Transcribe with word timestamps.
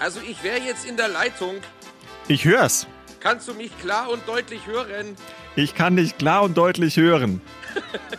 Also 0.00 0.20
ich 0.26 0.42
wäre 0.42 0.58
jetzt 0.58 0.86
in 0.86 0.96
der 0.96 1.08
Leitung. 1.08 1.56
ich 2.26 2.44
hör's. 2.46 2.86
Kannst 3.20 3.46
du 3.48 3.54
mich 3.54 3.78
klar 3.78 4.08
und 4.08 4.26
deutlich 4.26 4.66
hören? 4.66 5.14
Ich 5.56 5.74
kann 5.74 5.96
dich 5.96 6.16
klar 6.16 6.42
und 6.42 6.56
deutlich 6.56 6.96
hören. 6.96 7.42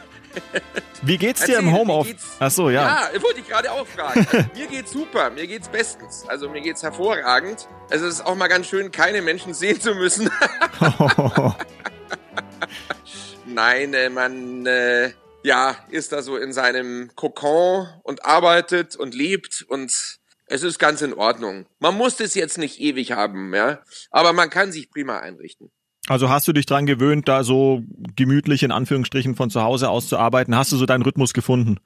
Wie 1.01 1.17
geht's 1.17 1.43
dir 1.43 1.55
Erzähl, 1.55 1.67
im 1.67 1.73
Homeoffice? 1.73 2.37
Ach 2.39 2.51
so, 2.51 2.69
ja. 2.69 3.09
Ja, 3.11 3.23
wollte 3.23 3.39
ich 3.39 3.47
gerade 3.47 3.71
auch 3.71 3.87
fragen. 3.87 4.27
mir 4.55 4.67
geht's 4.67 4.91
super, 4.91 5.31
mir 5.31 5.47
geht's 5.47 5.67
bestens. 5.67 6.23
Also 6.27 6.47
mir 6.49 6.61
geht's 6.61 6.83
hervorragend. 6.83 7.67
Also 7.89 8.05
es 8.05 8.15
ist 8.15 8.25
auch 8.27 8.35
mal 8.35 8.47
ganz 8.47 8.67
schön, 8.67 8.91
keine 8.91 9.23
Menschen 9.23 9.55
sehen 9.55 9.81
zu 9.81 9.95
müssen. 9.95 10.29
Nein, 13.47 13.95
äh, 13.95 14.09
man 14.09 14.67
äh, 14.67 15.13
ja, 15.41 15.75
ist 15.89 16.11
da 16.11 16.21
so 16.21 16.37
in 16.37 16.53
seinem 16.53 17.09
Kokon 17.15 17.87
und 18.03 18.23
arbeitet 18.23 18.95
und 18.95 19.15
lebt 19.15 19.65
und 19.67 20.20
es 20.51 20.63
ist 20.63 20.79
ganz 20.79 21.01
in 21.01 21.13
Ordnung. 21.13 21.65
Man 21.79 21.95
muss 21.95 22.17
das 22.17 22.35
jetzt 22.35 22.57
nicht 22.57 22.81
ewig 22.81 23.13
haben, 23.13 23.53
ja, 23.55 23.79
aber 24.11 24.33
man 24.33 24.49
kann 24.49 24.71
sich 24.71 24.91
prima 24.91 25.19
einrichten. 25.19 25.71
Also 26.07 26.29
hast 26.29 26.47
du 26.47 26.51
dich 26.51 26.65
dran 26.65 26.85
gewöhnt, 26.85 27.27
da 27.29 27.43
so 27.43 27.83
gemütlich 28.15 28.63
in 28.63 28.71
Anführungsstrichen 28.71 29.35
von 29.35 29.49
zu 29.49 29.61
Hause 29.61 29.89
aus 29.89 30.09
zu 30.09 30.17
arbeiten? 30.17 30.55
Hast 30.55 30.71
du 30.71 30.75
so 30.75 30.85
deinen 30.85 31.03
Rhythmus 31.03 31.33
gefunden? 31.33 31.79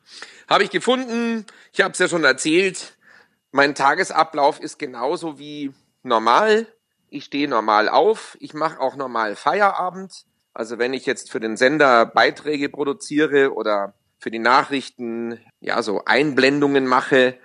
Habe 0.49 0.63
ich 0.63 0.71
gefunden. 0.71 1.45
Ich 1.73 1.81
habe 1.81 1.91
es 1.91 1.99
ja 1.99 2.07
schon 2.07 2.23
erzählt. 2.23 2.97
Mein 3.51 3.75
Tagesablauf 3.75 4.59
ist 4.59 4.79
genauso 4.79 5.37
wie 5.37 5.71
normal. 6.01 6.65
Ich 7.09 7.25
stehe 7.25 7.47
normal 7.47 7.87
auf. 7.87 8.35
Ich 8.39 8.53
mache 8.53 8.79
auch 8.79 8.95
normal 8.95 9.35
Feierabend. 9.35 10.23
Also 10.53 10.79
wenn 10.79 10.93
ich 10.93 11.05
jetzt 11.05 11.29
für 11.29 11.39
den 11.39 11.55
Sender 11.55 12.05
Beiträge 12.05 12.69
produziere 12.69 13.53
oder 13.53 13.93
für 14.17 14.31
die 14.31 14.39
Nachrichten 14.39 15.39
ja 15.59 15.83
so 15.83 16.05
Einblendungen 16.05 16.87
mache, 16.87 17.37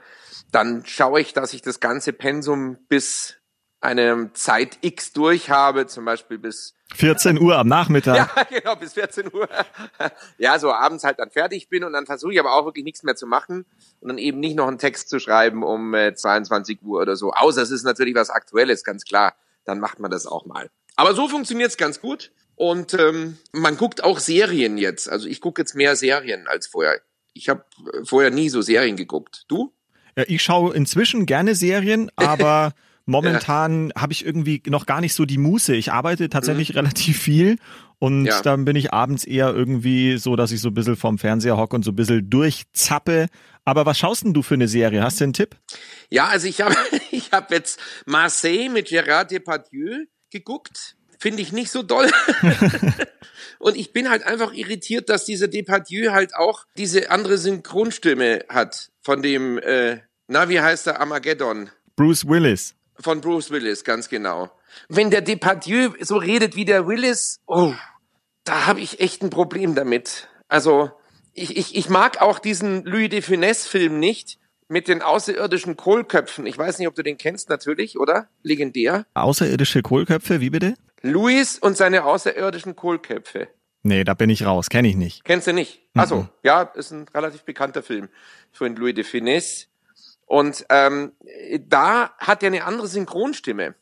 dann 0.53 0.85
schaue 0.87 1.21
ich, 1.21 1.33
dass 1.33 1.53
ich 1.55 1.63
das 1.63 1.81
ganze 1.81 2.13
Pensum 2.13 2.77
bis 2.89 3.37
eine 3.81 4.31
Zeit 4.35 4.79
X 4.83 5.13
durch 5.13 5.49
habe, 5.49 5.87
zum 5.87 6.05
Beispiel 6.05 6.39
bis 6.39 6.75
14 6.95 7.41
Uhr 7.41 7.57
am 7.57 7.69
Nachmittag. 7.69 8.17
ja, 8.37 8.61
genau, 8.61 8.77
bis 8.77 8.95
14 8.95 9.33
Uhr. 9.33 9.49
Ja, 10.39 10.59
so 10.59 10.73
abends 10.73 11.05
halt 11.05 11.19
dann 11.19 11.31
fertig 11.31 11.69
bin 11.69 11.85
und 11.85 11.93
dann 11.93 12.07
versuche 12.07 12.33
ich 12.33 12.41
aber 12.41 12.55
auch 12.55 12.65
wirklich 12.65 12.85
nichts 12.85 13.03
mehr 13.03 13.17
zu 13.17 13.27
machen 13.27 13.65
und 14.01 14.09
dann 14.09 14.19
eben 14.19 14.41
nicht 14.41 14.57
noch 14.57 14.69
einen 14.69 14.79
Text 14.79 15.09
zu 15.09 15.19
schreiben 15.19 15.63
um 15.63 15.95
äh, 15.95 16.15
22 16.15 16.83
Uhr 16.83 17.01
oder 17.01 17.17
so. 17.17 17.33
Außer 17.33 17.63
es 17.63 17.71
ist 17.71 17.85
natürlich 17.85 18.15
was 18.15 18.31
Aktuelles, 18.31 18.85
ganz 18.85 19.05
klar. 19.05 19.35
Dann 19.65 19.81
macht 19.81 20.01
man 20.01 20.11
das 20.11 20.27
auch 20.27 20.47
mal. 20.47 20.71
Aber 20.97 21.15
so 21.15 21.29
funktioniert's 21.29 21.77
ganz 21.77 22.01
gut. 22.01 22.33
Und 22.57 22.93
ähm, 22.95 23.39
man 23.53 23.77
guckt 23.77 24.05
auch 24.05 24.19
Serien 24.19 24.77
jetzt. 24.77 25.09
Also 25.09 25.29
ich 25.29 25.41
gucke 25.41 25.63
jetzt 25.63 25.75
mehr 25.75 25.97
Serien 25.97 26.47
als 26.49 26.67
vorher. 26.67 27.01
Ich 27.33 27.49
habe 27.49 27.65
vorher 28.05 28.31
nie 28.31 28.51
so 28.51 28.61
Serien 28.61 28.97
geguckt. 28.97 29.45
Du? 29.49 29.73
Ja, 30.21 30.25
ich 30.29 30.43
schaue 30.43 30.75
inzwischen 30.75 31.27
gerne 31.27 31.55
Serien, 31.55 32.11
aber 32.17 32.73
momentan 33.07 33.93
habe 33.97 34.13
ich 34.13 34.25
irgendwie 34.25 34.63
noch 34.67 34.87
gar 34.87 35.01
nicht 35.01 35.15
so 35.15 35.25
die 35.25 35.39
Muße. 35.39 35.75
Ich 35.75 35.93
arbeite 35.93 36.29
tatsächlich 36.29 36.75
relativ 36.77 37.19
viel 37.21 37.57
und 37.99 38.21
Mhm. 38.21 38.27
Ja. 38.27 38.41
dann 38.43 38.65
bin 38.65 38.77
ich 38.77 38.93
abends 38.93 39.25
eher 39.25 39.55
irgendwie 39.55 40.17
so, 40.19 40.35
dass 40.37 40.53
ich 40.53 40.61
so 40.61 40.69
ein 40.69 40.75
bisschen 40.75 40.97
vorm 40.97 41.19
Fernseher 41.19 41.57
hocke 41.57 41.77
und 41.77 41.85
so 41.85 41.91
ein 41.93 41.97
bisschen 41.97 42.31
durchzappe. 42.31 43.27
Aber 43.65 43.85
was 43.85 43.99
schaust 43.99 44.25
denn 44.25 44.33
du 44.33 44.43
für 44.43 44.55
eine 44.55 44.69
Serie? 44.69 45.03
Hast 45.03 45.21
du 45.21 45.25
einen 45.25 45.33
Tipp? 45.35 45.57
Ja, 46.09 46.29
also 46.29 46.47
ich 46.49 46.61
habe 46.63 46.75
ich 47.11 47.31
hab 47.33 47.51
jetzt 47.51 47.79
Marseille 48.07 48.69
mit 48.71 48.89
Gérard 48.89 49.31
Depardieu 49.31 50.07
geguckt. 50.31 50.97
Finde 51.19 51.43
ich 51.43 51.53
nicht 51.53 51.71
so 51.71 51.83
doll. 51.83 52.09
Und 53.59 53.77
ich 53.77 53.93
bin 53.93 54.09
halt 54.09 54.23
einfach 54.23 54.55
irritiert, 54.55 55.11
dass 55.11 55.27
dieser 55.27 55.49
Depardieu 55.49 56.13
halt 56.13 56.35
auch 56.35 56.65
diese 56.79 57.11
andere 57.11 57.37
Synchronstimme 57.37 58.45
hat 58.49 58.91
von 59.03 59.21
dem, 59.23 59.59
äh, 59.59 59.99
na, 60.31 60.49
wie 60.49 60.61
heißt 60.61 60.87
der, 60.87 61.01
Armageddon? 61.01 61.71
Bruce 61.97 62.27
Willis. 62.27 62.77
Von 63.01 63.21
Bruce 63.21 63.51
Willis, 63.51 63.83
ganz 63.83 64.09
genau. 64.09 64.49
Wenn 64.89 65.11
der 65.11 65.23
Depardieu 65.23 65.91
so 66.01 66.17
redet 66.19 66.55
wie 66.55 66.65
der 66.65 66.87
Willis, 66.87 67.41
oh, 67.47 67.75
da 68.45 68.67
habe 68.67 68.81
ich 68.81 69.01
echt 69.01 69.23
ein 69.23 69.31
Problem 69.31 69.75
damit. 69.75 70.29
Also, 70.47 70.93
ich, 71.33 71.57
ich, 71.57 71.75
ich 71.75 71.89
mag 71.89 72.23
auch 72.23 72.39
diesen 72.39 72.85
Louis 72.85 73.09
de 73.09 73.23
Funès-Film 73.23 73.99
nicht 73.99 74.39
mit 74.69 74.87
den 74.87 75.03
außerirdischen 75.03 75.77
Kohlköpfen. 75.77 76.47
Ich 76.47 76.57
weiß 76.57 76.79
nicht, 76.79 76.87
ob 76.87 76.95
du 76.95 77.03
den 77.03 77.19
kennst, 77.19 77.49
natürlich, 77.49 77.99
oder? 77.99 78.29
Legendär. 78.45 79.07
Außerirdische 79.15 79.83
Kohlköpfe, 79.83 80.41
wie 80.41 80.51
bitte? 80.51 80.75
Louis 81.03 81.59
und 81.59 81.77
seine 81.77 82.05
außerirdischen 82.05 82.77
Kohlköpfe. 82.77 83.49
Nee, 83.83 84.05
da 84.05 84.15
bin 84.15 84.31
ich 84.31 84.45
raus, 84.45 84.69
kenne 84.69 84.87
ich 84.87 84.97
nicht. 84.97 85.25
Kennst 85.25 85.49
du 85.49 85.53
nicht? 85.53 85.81
Also, 85.95 86.29
ja, 86.45 86.63
ist 86.63 86.93
ein 86.93 87.07
relativ 87.13 87.43
bekannter 87.43 87.83
Film 87.83 88.09
von 88.53 88.77
Louis 88.77 88.95
de 88.95 89.03
Funès. 89.03 89.67
Und 90.31 90.65
ähm, 90.69 91.11
da 91.67 92.13
hat 92.19 92.45
er 92.45 92.47
eine 92.47 92.63
andere 92.63 92.87
Synchronstimme. 92.87 93.75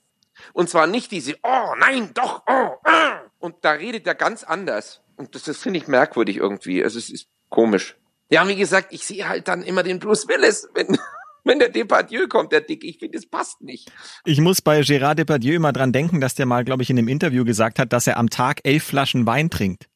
Und 0.55 0.71
zwar 0.71 0.87
nicht 0.87 1.11
diese, 1.11 1.35
oh 1.43 1.75
nein, 1.79 2.13
doch, 2.15 2.43
oh, 2.49 2.71
ah. 2.85 3.21
Und 3.39 3.57
da 3.61 3.73
redet 3.73 4.07
er 4.07 4.15
ganz 4.15 4.45
anders. 4.45 5.03
Und 5.17 5.35
das, 5.35 5.43
das 5.43 5.59
finde 5.59 5.79
ich 5.79 5.89
merkwürdig 5.89 6.39
irgendwie. 6.39 6.83
Also 6.83 6.99
es 6.99 7.11
ist 7.11 7.29
komisch. 7.51 7.97
Ja, 8.31 8.49
wie 8.49 8.57
gesagt, 8.57 8.95
ich 8.95 9.05
sehe 9.05 9.29
halt 9.29 9.47
dann 9.47 9.63
immer 9.63 9.83
den 9.83 9.99
Bruce 9.99 10.27
Willis, 10.27 10.67
wenn, 10.73 10.99
wenn 11.45 11.59
der 11.59 11.69
Depardieu 11.69 12.29
kommt, 12.29 12.51
der 12.53 12.63
Dick. 12.63 12.83
Ich 12.83 12.99
finde, 12.99 13.19
das 13.19 13.27
passt 13.27 13.61
nicht. 13.61 13.93
Ich 14.25 14.41
muss 14.41 14.63
bei 14.63 14.81
Gérard 14.81 15.17
Depardieu 15.17 15.55
immer 15.55 15.75
dran 15.75 15.93
denken, 15.93 16.19
dass 16.19 16.35
der 16.35 16.47
mal, 16.47 16.65
glaube 16.65 16.83
ich, 16.83 16.89
in 16.89 16.97
einem 16.97 17.09
Interview 17.09 17.45
gesagt 17.45 17.79
hat, 17.79 17.93
dass 17.93 18.07
er 18.07 18.17
am 18.17 18.31
Tag 18.31 18.61
elf 18.65 18.85
Flaschen 18.85 19.27
Wein 19.27 19.51
trinkt. 19.51 19.87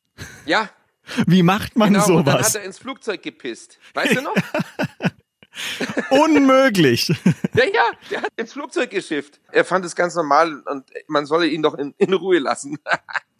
Ja, 0.45 0.69
Wie 1.27 1.43
macht 1.43 1.79
man 1.79 1.95
genau. 1.95 2.19
Und 2.19 2.27
dann 2.27 2.34
hat 2.34 2.41
sowas? 2.41 2.55
er 2.57 2.65
ins 2.65 2.79
Flugzeug 2.79 3.23
gepisst. 3.23 3.79
Weißt 3.95 4.17
du 4.17 4.21
noch? 4.21 4.34
Unmöglich. 6.11 7.09
Ja, 7.55 7.65
ja, 7.65 7.91
der 8.11 8.23
hat 8.23 8.33
ins 8.37 8.53
Flugzeug 8.53 8.91
geschifft. 8.91 9.41
Er 9.51 9.65
fand 9.65 9.85
es 9.85 9.95
ganz 9.95 10.15
normal 10.15 10.63
und 10.67 10.85
man 11.09 11.27
solle 11.27 11.47
ihn 11.47 11.63
doch 11.63 11.75
in, 11.75 11.95
in 11.99 12.13
Ruhe 12.15 12.39
lassen. 12.39 12.79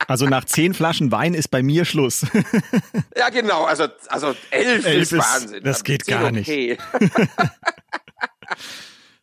Also 0.09 0.27
nach 0.27 0.45
zehn 0.45 0.75
Flaschen 0.75 1.13
Wein 1.13 1.33
ist 1.33 1.47
bei 1.47 1.63
mir 1.63 1.85
Schluss. 1.85 2.27
ja, 3.17 3.29
genau, 3.29 3.63
also, 3.63 3.87
also 4.09 4.35
elf, 4.51 4.85
Elf 4.85 5.13
ist 5.13 5.17
Wahnsinn. 5.17 5.63
das 5.63 5.85
geht 5.85 6.07
Zehn 6.07 6.19
gar 6.19 6.33
nicht. 6.33 6.49
okay. 6.49 6.77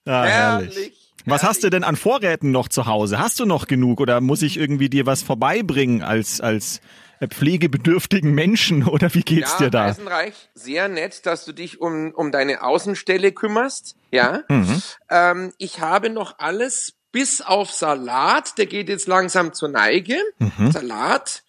Ja, 0.06 0.24
herrlich. 0.24 0.76
Herrlich, 0.76 1.12
Was 1.26 1.44
hast 1.44 1.66
du 1.66 1.70
denn 1.70 1.84
an 1.84 1.98
Vorräten 1.98 2.52
noch 2.52 2.70
zu 2.70 2.86
Hause? 2.86 3.20
Hast 3.20 3.42
du 3.42 3.46
noch 3.46 3.68
genug 3.68 4.00
oder 4.00 4.22
muss 4.22 4.42
ich 4.42 4.58
irgendwie 4.58 4.90
dir 4.90 5.06
was 5.06 5.22
vorbeibringen 5.22 6.02
als, 6.02 6.40
als 6.40 6.80
pflegebedürftigen 7.28 8.34
Menschen 8.34 8.88
oder 8.88 9.13
wie 9.13 9.24
geht's 9.24 9.52
ja, 9.53 9.66
dir 9.66 9.69
da? 9.69 9.85
Eisenreich, 9.85 10.50
sehr 10.53 10.88
nett, 10.88 11.25
dass 11.25 11.46
du 11.46 11.52
dich 11.52 11.81
um, 11.81 12.12
um 12.12 12.31
deine 12.31 12.63
Außenstelle 12.63 13.31
kümmerst. 13.31 13.96
Ja. 14.12 14.44
Mhm. 14.47 14.81
Ähm, 15.09 15.53
ich 15.58 15.81
habe 15.81 16.09
noch 16.09 16.40
alles 16.40 16.94
bis 17.12 17.41
auf 17.41 17.72
Salat, 17.72 18.58
der 18.58 18.66
geht 18.68 18.90
jetzt 18.90 19.08
langsam 19.08 19.53
zur 19.53 19.69
Neige. 19.69 20.18
Mhm. 20.38 20.72
Salat. 20.72 21.44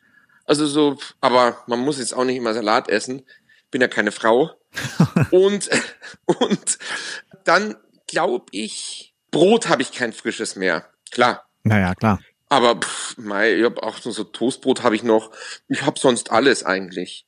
Also 0.44 0.66
so, 0.66 0.98
aber 1.20 1.58
man 1.66 1.78
muss 1.80 1.98
jetzt 1.98 2.14
auch 2.14 2.24
nicht 2.24 2.36
immer 2.36 2.54
Salat 2.54 2.88
essen. 2.88 3.22
Bin 3.70 3.80
ja 3.80 3.88
keine 3.88 4.10
Frau. 4.10 4.50
und, 5.30 5.68
und 6.24 6.78
dann 7.44 7.76
glaube 8.06 8.46
ich, 8.50 9.14
Brot 9.30 9.68
habe 9.68 9.82
ich 9.82 9.92
kein 9.92 10.12
frisches 10.12 10.56
mehr. 10.56 10.86
Klar. 11.10 11.44
Naja, 11.62 11.94
klar. 11.94 12.20
Aber 12.50 12.80
pff, 12.80 13.16
mei, 13.16 13.54
ich 13.54 13.64
hab 13.64 13.78
auch 13.82 13.98
so, 13.98 14.24
Toastbrot 14.24 14.82
habe 14.82 14.96
ich 14.96 15.02
noch. 15.02 15.30
Ich 15.68 15.82
habe 15.82 15.98
sonst 15.98 16.30
alles 16.30 16.64
eigentlich. 16.64 17.26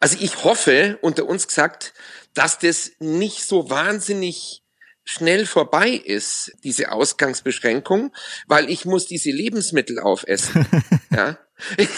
Also 0.00 0.16
ich 0.20 0.42
hoffe, 0.42 0.98
unter 1.02 1.26
uns 1.26 1.46
gesagt, 1.46 1.92
dass 2.32 2.58
das 2.58 2.92
nicht 2.98 3.44
so 3.44 3.70
wahnsinnig 3.70 4.62
schnell 5.04 5.44
vorbei 5.46 5.90
ist, 5.90 6.52
diese 6.64 6.92
Ausgangsbeschränkung, 6.92 8.14
weil 8.46 8.70
ich 8.70 8.86
muss 8.86 9.06
diese 9.06 9.30
Lebensmittel 9.30 10.00
aufessen. 10.00 10.66
ja? 11.10 11.38
Ich, 11.76 11.90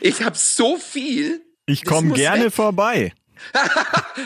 ich 0.00 0.22
habe 0.22 0.36
so 0.36 0.78
viel. 0.78 1.42
Ich 1.66 1.84
komme 1.84 2.14
gerne 2.14 2.46
weg. 2.46 2.52
vorbei. 2.52 3.12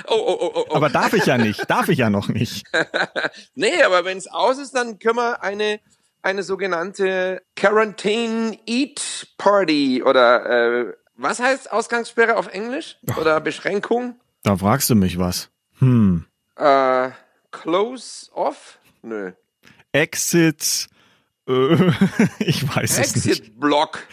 Oh, 0.06 0.14
oh, 0.14 0.38
oh, 0.40 0.52
oh, 0.54 0.66
oh. 0.70 0.74
Aber 0.74 0.88
darf 0.88 1.12
ich 1.12 1.26
ja 1.26 1.36
nicht. 1.36 1.68
Darf 1.68 1.90
ich 1.90 1.98
ja 1.98 2.08
noch 2.08 2.28
nicht. 2.28 2.64
Nee, 3.54 3.82
aber 3.82 4.06
wenn 4.06 4.16
es 4.16 4.26
aus 4.26 4.56
ist, 4.56 4.74
dann 4.74 4.98
können 4.98 5.16
wir 5.16 5.42
eine, 5.42 5.80
eine 6.22 6.42
sogenannte 6.42 7.42
Quarantine 7.56 8.58
Eat 8.66 9.28
Party 9.38 10.02
oder 10.02 10.46
äh, 10.88 10.92
was 11.16 11.40
heißt 11.40 11.70
Ausgangssperre 11.70 12.36
auf 12.36 12.48
Englisch? 12.48 12.96
Oder 13.20 13.40
Beschränkung? 13.40 14.18
Da 14.42 14.56
fragst 14.56 14.90
du 14.90 14.94
mich 14.94 15.18
was. 15.18 15.50
Hm. 15.78 16.24
Äh, 16.56 17.10
close 17.50 18.30
off? 18.32 18.78
Nö. 19.02 19.32
Exit, 19.92 20.88
äh, 21.48 21.90
ich 22.38 22.76
weiß 22.76 22.98
es 22.98 23.16
nicht. 23.16 23.26
Exit-Block. 23.26 24.06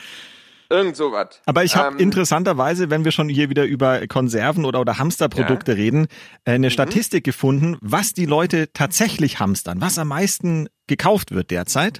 Irgend 0.70 0.96
sowas. 0.96 1.42
Aber 1.48 1.64
ich 1.64 1.76
habe 1.76 1.96
Ähm, 1.96 2.00
interessanterweise, 2.00 2.90
wenn 2.92 3.04
wir 3.04 3.12
schon 3.12 3.28
hier 3.28 3.50
wieder 3.50 3.66
über 3.66 4.06
Konserven 4.08 4.66
oder, 4.66 4.80
oder 4.80 5.00
Hamsterprodukte 5.00 5.76
reden, 5.76 6.06
äh, 6.46 6.52
Mhm. 6.52 6.56
eine 6.56 6.70
Statistik 6.72 7.24
gefunden, 7.24 7.78
was 7.82 8.14
die 8.14 8.26
Leute 8.26 8.72
tatsächlich 8.74 9.40
hamstern, 9.40 9.82
was 9.82 9.98
am 9.98 10.10
meisten 10.10 10.68
gekauft 10.88 11.32
wird 11.32 11.50
derzeit. 11.52 12.00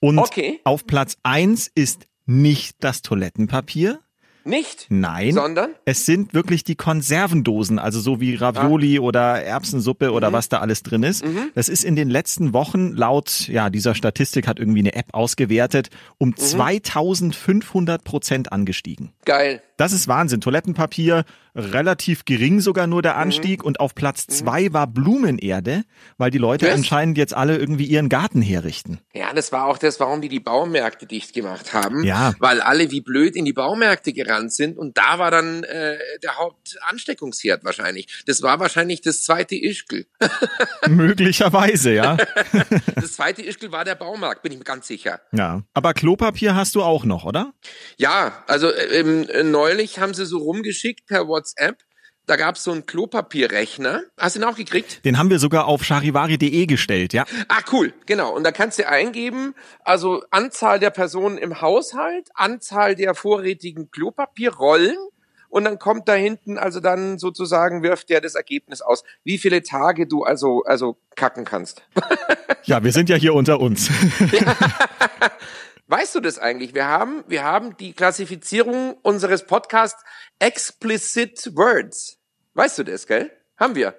Und 0.00 0.18
Okay. 0.18 0.60
auf 0.64 0.86
Platz 0.86 1.16
eins 1.22 1.70
ist 1.74 2.06
nicht 2.26 2.76
das 2.80 3.02
Toilettenpapier. 3.02 4.00
Nicht, 4.44 4.86
Nein. 4.88 5.32
sondern 5.32 5.70
Es 5.84 6.06
sind 6.06 6.34
wirklich 6.34 6.64
die 6.64 6.74
Konservendosen, 6.74 7.78
also 7.78 8.00
so 8.00 8.20
wie 8.20 8.34
Ravioli 8.34 8.98
oder 8.98 9.42
Erbsensuppe 9.42 10.12
oder 10.12 10.32
was 10.32 10.48
da 10.48 10.58
alles 10.58 10.82
drin 10.82 11.02
ist. 11.02 11.24
Das 11.54 11.68
ist 11.68 11.84
in 11.84 11.96
den 11.96 12.10
letzten 12.10 12.52
Wochen 12.52 12.92
laut 12.92 13.48
ja 13.48 13.70
dieser 13.70 13.94
Statistik 13.94 14.46
hat 14.46 14.58
irgendwie 14.58 14.80
eine 14.80 14.94
App 14.94 15.06
ausgewertet 15.12 15.90
um 16.18 16.36
2500 16.36 18.04
Prozent 18.04 18.52
angestiegen. 18.52 19.12
geil. 19.24 19.62
Das 19.82 19.92
ist 19.92 20.06
Wahnsinn. 20.06 20.40
Toilettenpapier 20.40 21.24
relativ 21.54 22.24
gering 22.24 22.60
sogar 22.60 22.86
nur 22.86 23.02
der 23.02 23.16
Anstieg 23.16 23.62
und 23.62 23.80
auf 23.80 23.94
Platz 23.94 24.26
zwei 24.26 24.72
war 24.72 24.86
Blumenerde, 24.86 25.82
weil 26.16 26.30
die 26.30 26.38
Leute 26.38 26.66
Was? 26.66 26.74
anscheinend 26.74 27.18
jetzt 27.18 27.34
alle 27.34 27.58
irgendwie 27.58 27.84
ihren 27.84 28.08
Garten 28.08 28.40
herrichten. 28.40 29.00
Ja, 29.12 29.32
das 29.34 29.52
war 29.52 29.66
auch 29.66 29.76
das, 29.76 30.00
warum 30.00 30.22
die 30.22 30.28
die 30.28 30.40
Baumärkte 30.40 31.04
dicht 31.06 31.34
gemacht 31.34 31.74
haben. 31.74 32.04
Ja. 32.04 32.32
Weil 32.38 32.60
alle 32.60 32.90
wie 32.90 33.00
blöd 33.00 33.36
in 33.36 33.44
die 33.44 33.52
Baumärkte 33.52 34.12
gerannt 34.12 34.52
sind 34.52 34.78
und 34.78 34.96
da 34.96 35.18
war 35.18 35.30
dann 35.30 35.64
äh, 35.64 35.98
der 36.22 36.38
Hauptansteckungsherd 36.38 37.64
wahrscheinlich. 37.64 38.22
Das 38.26 38.40
war 38.42 38.60
wahrscheinlich 38.60 39.02
das 39.02 39.24
zweite 39.24 39.56
Ischgl. 39.56 40.06
Möglicherweise, 40.88 41.92
ja. 41.92 42.16
Das 42.94 43.14
zweite 43.14 43.42
Ischgl 43.42 43.72
war 43.72 43.84
der 43.84 43.96
Baumarkt, 43.96 44.42
bin 44.42 44.52
ich 44.52 44.58
mir 44.58 44.64
ganz 44.64 44.86
sicher. 44.86 45.20
ja. 45.32 45.62
Aber 45.74 45.92
Klopapier 45.92 46.54
hast 46.54 46.74
du 46.74 46.82
auch 46.82 47.04
noch, 47.04 47.24
oder? 47.24 47.52
Ja, 47.96 48.44
also 48.46 48.70
äh, 48.70 49.00
ähm, 49.00 49.26
äh, 49.28 49.42
neulich 49.72 49.98
haben 49.98 50.12
sie 50.12 50.26
so 50.26 50.38
rumgeschickt 50.38 51.06
per 51.06 51.28
WhatsApp. 51.28 51.78
Da 52.26 52.36
gab's 52.36 52.62
so 52.62 52.70
einen 52.72 52.84
Klopapierrechner. 52.84 54.02
Hast 54.18 54.36
du 54.36 54.40
ihn 54.40 54.44
auch 54.44 54.54
gekriegt? 54.54 55.02
Den 55.04 55.18
haben 55.18 55.30
wir 55.30 55.38
sogar 55.38 55.66
auf 55.66 55.82
charivari.de 55.82 56.66
gestellt, 56.66 57.14
ja. 57.14 57.24
Ah, 57.48 57.62
cool, 57.72 57.94
genau. 58.04 58.34
Und 58.34 58.44
da 58.44 58.52
kannst 58.52 58.78
du 58.78 58.86
eingeben, 58.86 59.54
also 59.82 60.22
Anzahl 60.30 60.78
der 60.78 60.90
Personen 60.90 61.38
im 61.38 61.62
Haushalt, 61.62 62.28
Anzahl 62.34 62.94
der 62.96 63.14
vorrätigen 63.14 63.90
Klopapierrollen 63.90 64.98
und 65.48 65.64
dann 65.64 65.78
kommt 65.78 66.06
da 66.06 66.14
hinten, 66.14 66.58
also 66.58 66.78
dann 66.78 67.18
sozusagen 67.18 67.82
wirft 67.82 68.10
der 68.10 68.20
das 68.20 68.34
Ergebnis 68.34 68.82
aus, 68.82 69.04
wie 69.24 69.38
viele 69.38 69.62
Tage 69.62 70.06
du 70.06 70.22
also, 70.22 70.64
also 70.64 70.98
kacken 71.16 71.44
kannst. 71.44 71.82
Ja, 72.64 72.84
wir 72.84 72.92
sind 72.92 73.08
ja 73.08 73.16
hier 73.16 73.34
unter 73.34 73.58
uns. 73.58 73.90
Weißt 75.92 76.14
du 76.14 76.20
das 76.20 76.38
eigentlich? 76.38 76.74
Wir 76.74 76.86
haben, 76.88 77.22
wir 77.28 77.44
haben 77.44 77.76
die 77.76 77.92
Klassifizierung 77.92 78.96
unseres 79.02 79.44
Podcasts 79.44 80.02
Explicit 80.38 81.54
Words. 81.54 82.16
Weißt 82.54 82.78
du 82.78 82.82
das, 82.84 83.06
gell? 83.06 83.30
Haben 83.58 83.74
wir. 83.74 83.94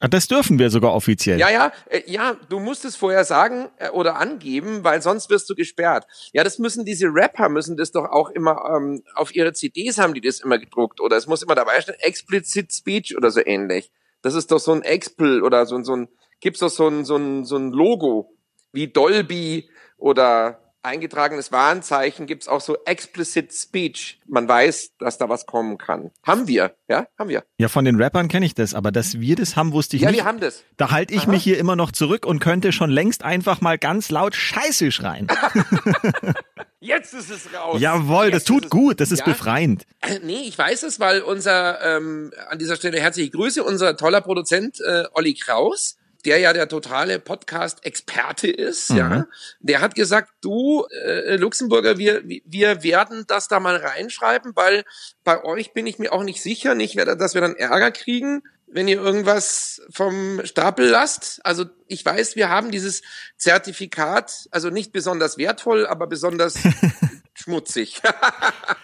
Das 0.00 0.26
dürfen 0.26 0.58
wir 0.58 0.68
sogar 0.68 0.94
offiziell. 0.94 1.38
Ja, 1.38 1.48
ja, 1.48 1.70
äh, 1.90 2.02
ja, 2.06 2.34
du 2.48 2.58
musst 2.58 2.84
es 2.84 2.96
vorher 2.96 3.24
sagen 3.24 3.68
äh, 3.76 3.90
oder 3.90 4.16
angeben, 4.16 4.82
weil 4.82 5.00
sonst 5.00 5.30
wirst 5.30 5.48
du 5.48 5.54
gesperrt. 5.54 6.08
Ja, 6.32 6.42
das 6.42 6.58
müssen 6.58 6.84
diese 6.84 7.06
Rapper 7.06 7.48
müssen 7.48 7.76
das 7.76 7.92
doch 7.92 8.06
auch 8.06 8.30
immer 8.30 8.74
ähm, 8.76 9.04
auf 9.14 9.32
ihre 9.32 9.52
CDs 9.52 9.96
haben 9.98 10.14
die 10.14 10.20
das 10.20 10.40
immer 10.40 10.58
gedruckt 10.58 11.00
oder 11.00 11.16
es 11.16 11.28
muss 11.28 11.44
immer 11.44 11.54
dabei 11.54 11.80
stehen 11.80 11.94
explicit 12.00 12.72
speech 12.72 13.16
oder 13.16 13.30
so 13.30 13.40
ähnlich. 13.46 13.92
Das 14.22 14.34
ist 14.34 14.50
doch 14.50 14.58
so 14.58 14.72
ein 14.72 14.82
Expl 14.82 15.44
oder 15.44 15.66
so, 15.66 15.76
ein- 15.76 15.84
so 15.84 15.94
ein 15.94 16.08
gibt's 16.40 16.58
doch 16.58 16.70
so 16.70 16.88
ein 16.88 17.04
so 17.04 17.14
ein 17.14 17.44
so 17.44 17.56
ein 17.56 17.70
Logo 17.70 18.36
wie 18.72 18.88
Dolby 18.88 19.70
oder 19.98 20.64
eingetragenes 20.82 21.50
Warenzeichen 21.52 22.26
gibt's 22.26 22.48
auch 22.48 22.60
so 22.60 22.76
explicit 22.84 23.52
speech. 23.52 24.20
Man 24.26 24.48
weiß, 24.48 24.92
dass 24.98 25.18
da 25.18 25.28
was 25.28 25.46
kommen 25.46 25.76
kann. 25.78 26.10
Haben 26.26 26.46
wir, 26.48 26.74
ja, 26.88 27.06
haben 27.18 27.28
wir. 27.28 27.44
Ja, 27.58 27.68
von 27.68 27.84
den 27.84 28.00
Rappern 28.00 28.28
kenne 28.28 28.46
ich 28.46 28.54
das, 28.54 28.74
aber 28.74 28.90
dass 28.92 29.20
wir 29.20 29.36
das 29.36 29.56
haben, 29.56 29.72
wusste 29.72 29.96
ich 29.96 30.02
Ja, 30.02 30.10
nicht. 30.10 30.18
wir 30.20 30.24
haben 30.24 30.40
das. 30.40 30.64
da 30.76 30.90
halte 30.90 31.14
ich 31.14 31.26
mich 31.26 31.42
hier 31.42 31.58
immer 31.58 31.76
noch 31.76 31.92
zurück 31.92 32.24
und 32.26 32.38
könnte 32.40 32.72
schon 32.72 32.90
längst 32.90 33.24
einfach 33.24 33.60
mal 33.60 33.76
ganz 33.78 34.10
laut 34.10 34.34
Scheiße 34.34 34.92
schreien. 34.92 35.26
Jetzt 36.80 37.12
ist 37.12 37.30
es 37.30 37.52
raus. 37.52 37.80
Jawohl, 37.80 38.30
das 38.30 38.42
Jetzt 38.42 38.48
tut 38.48 38.58
ist 38.60 38.64
es- 38.66 38.70
gut, 38.70 39.00
das 39.00 39.10
ist 39.10 39.18
Ja? 39.20 39.24
befreiend. 39.24 39.84
Äh, 40.00 40.20
Nee, 40.22 40.42
ich 40.46 40.56
weiß 40.56 40.84
es, 40.84 41.00
weil 41.00 41.22
unser, 41.22 41.80
ähm, 41.96 42.32
an 42.48 42.58
dieser 42.58 42.76
Stelle 42.76 43.00
herzliche 43.00 43.30
Grüße, 43.30 43.62
unser 43.64 43.96
toller 43.96 44.20
Produzent 44.20 44.80
äh, 44.80 45.04
Olli 45.12 45.34
Kraus, 45.34 45.96
der 46.24 46.38
ja 46.38 46.52
der 46.52 46.68
totale 46.68 47.18
Podcast-Experte 47.18 48.48
ist, 48.48 48.90
ja, 48.90 49.26
der 49.60 49.80
hat 49.80 49.94
gesagt, 49.94 50.32
du, 50.40 50.84
äh, 51.04 51.36
Luxemburger, 51.36 51.98
wir, 51.98 52.22
wir 52.24 52.82
werden 52.82 53.24
das 53.26 53.48
da 53.48 53.60
mal 53.60 53.76
reinschreiben, 53.76 54.52
weil 54.56 54.84
bei 55.24 55.42
euch 55.44 55.72
bin 55.72 55.86
ich 55.86 55.98
mir 55.98 56.12
auch 56.12 56.24
nicht 56.24 56.42
sicher, 56.42 56.74
nicht, 56.74 56.98
dass 56.98 57.34
wir 57.34 57.40
dann 57.40 57.54
Ärger 57.54 57.90
kriegen, 57.92 58.42
wenn 58.70 58.88
ihr 58.88 59.00
irgendwas 59.00 59.80
vom 59.90 60.44
Stapel 60.44 60.86
lasst. 60.86 61.40
Also 61.44 61.64
ich 61.86 62.04
weiß, 62.04 62.36
wir 62.36 62.48
haben 62.48 62.70
dieses 62.70 63.02
Zertifikat, 63.36 64.48
also 64.50 64.70
nicht 64.70 64.92
besonders 64.92 65.38
wertvoll, 65.38 65.86
aber 65.86 66.06
besonders 66.06 66.58
schmutzig. 67.34 68.02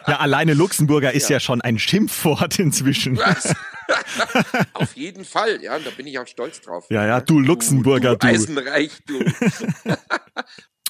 Ja, 0.06 0.18
alleine 0.18 0.54
Luxemburger 0.54 1.12
ist 1.12 1.28
ja, 1.28 1.40
schon 1.40 1.60
ein 1.60 1.78
Schimpfwort 1.78 2.58
inzwischen. 2.58 3.18
Was? 3.18 3.54
Auf 4.74 4.94
jeden 4.96 5.24
Fall, 5.24 5.62
ja, 5.62 5.76
und 5.76 5.86
da 5.86 5.90
bin 5.90 6.06
ich 6.06 6.18
auch 6.18 6.26
stolz 6.26 6.60
drauf. 6.60 6.86
Ja, 6.90 7.06
ja, 7.06 7.20
du 7.20 7.38
Luxemburger, 7.38 8.16
du. 8.16 8.18
du. 8.18 8.26
Eisenreich, 8.26 8.92
du. 9.06 9.24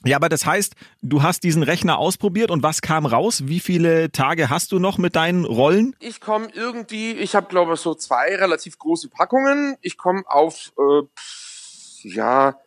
Ja, 0.06 0.16
aber 0.16 0.28
das 0.28 0.44
heißt, 0.44 0.74
du 1.00 1.22
hast 1.22 1.44
diesen 1.44 1.62
Rechner 1.62 1.96
ausprobiert 1.98 2.50
und 2.50 2.62
was 2.62 2.82
kam 2.82 3.06
raus? 3.06 3.46
Wie 3.46 3.58
viele 3.58 4.12
Tage 4.12 4.50
hast 4.50 4.70
du 4.72 4.78
noch 4.78 4.98
mit 4.98 5.16
deinen 5.16 5.46
Rollen? 5.46 5.96
Ich 5.98 6.20
komme 6.20 6.48
irgendwie, 6.52 7.12
ich 7.12 7.34
habe 7.34 7.46
glaube 7.46 7.72
ich 7.72 7.80
so 7.80 7.94
zwei 7.94 8.36
relativ 8.36 8.78
große 8.78 9.08
Packungen. 9.08 9.78
Ich 9.80 9.96
komme 9.96 10.22
auf, 10.26 10.74
äh, 10.78 11.06
pff, 11.16 12.04
ja, 12.04 12.58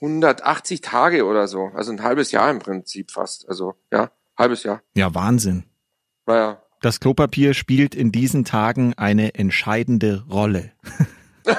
180 0.00 0.80
Tage 0.80 1.26
oder 1.26 1.48
so. 1.48 1.70
Also 1.74 1.92
ein 1.92 2.02
halbes 2.02 2.32
Jahr 2.32 2.50
im 2.50 2.60
Prinzip 2.60 3.10
fast. 3.10 3.46
Also, 3.48 3.74
ja, 3.92 4.10
halbes 4.38 4.62
Jahr. 4.62 4.82
Ja, 4.94 5.14
Wahnsinn. 5.14 5.64
Naja. 6.26 6.62
Das 6.82 7.00
Klopapier 7.00 7.54
spielt 7.54 7.94
in 7.94 8.12
diesen 8.12 8.44
Tagen 8.44 8.94
eine 8.94 9.34
entscheidende 9.34 10.24
Rolle. 10.30 10.72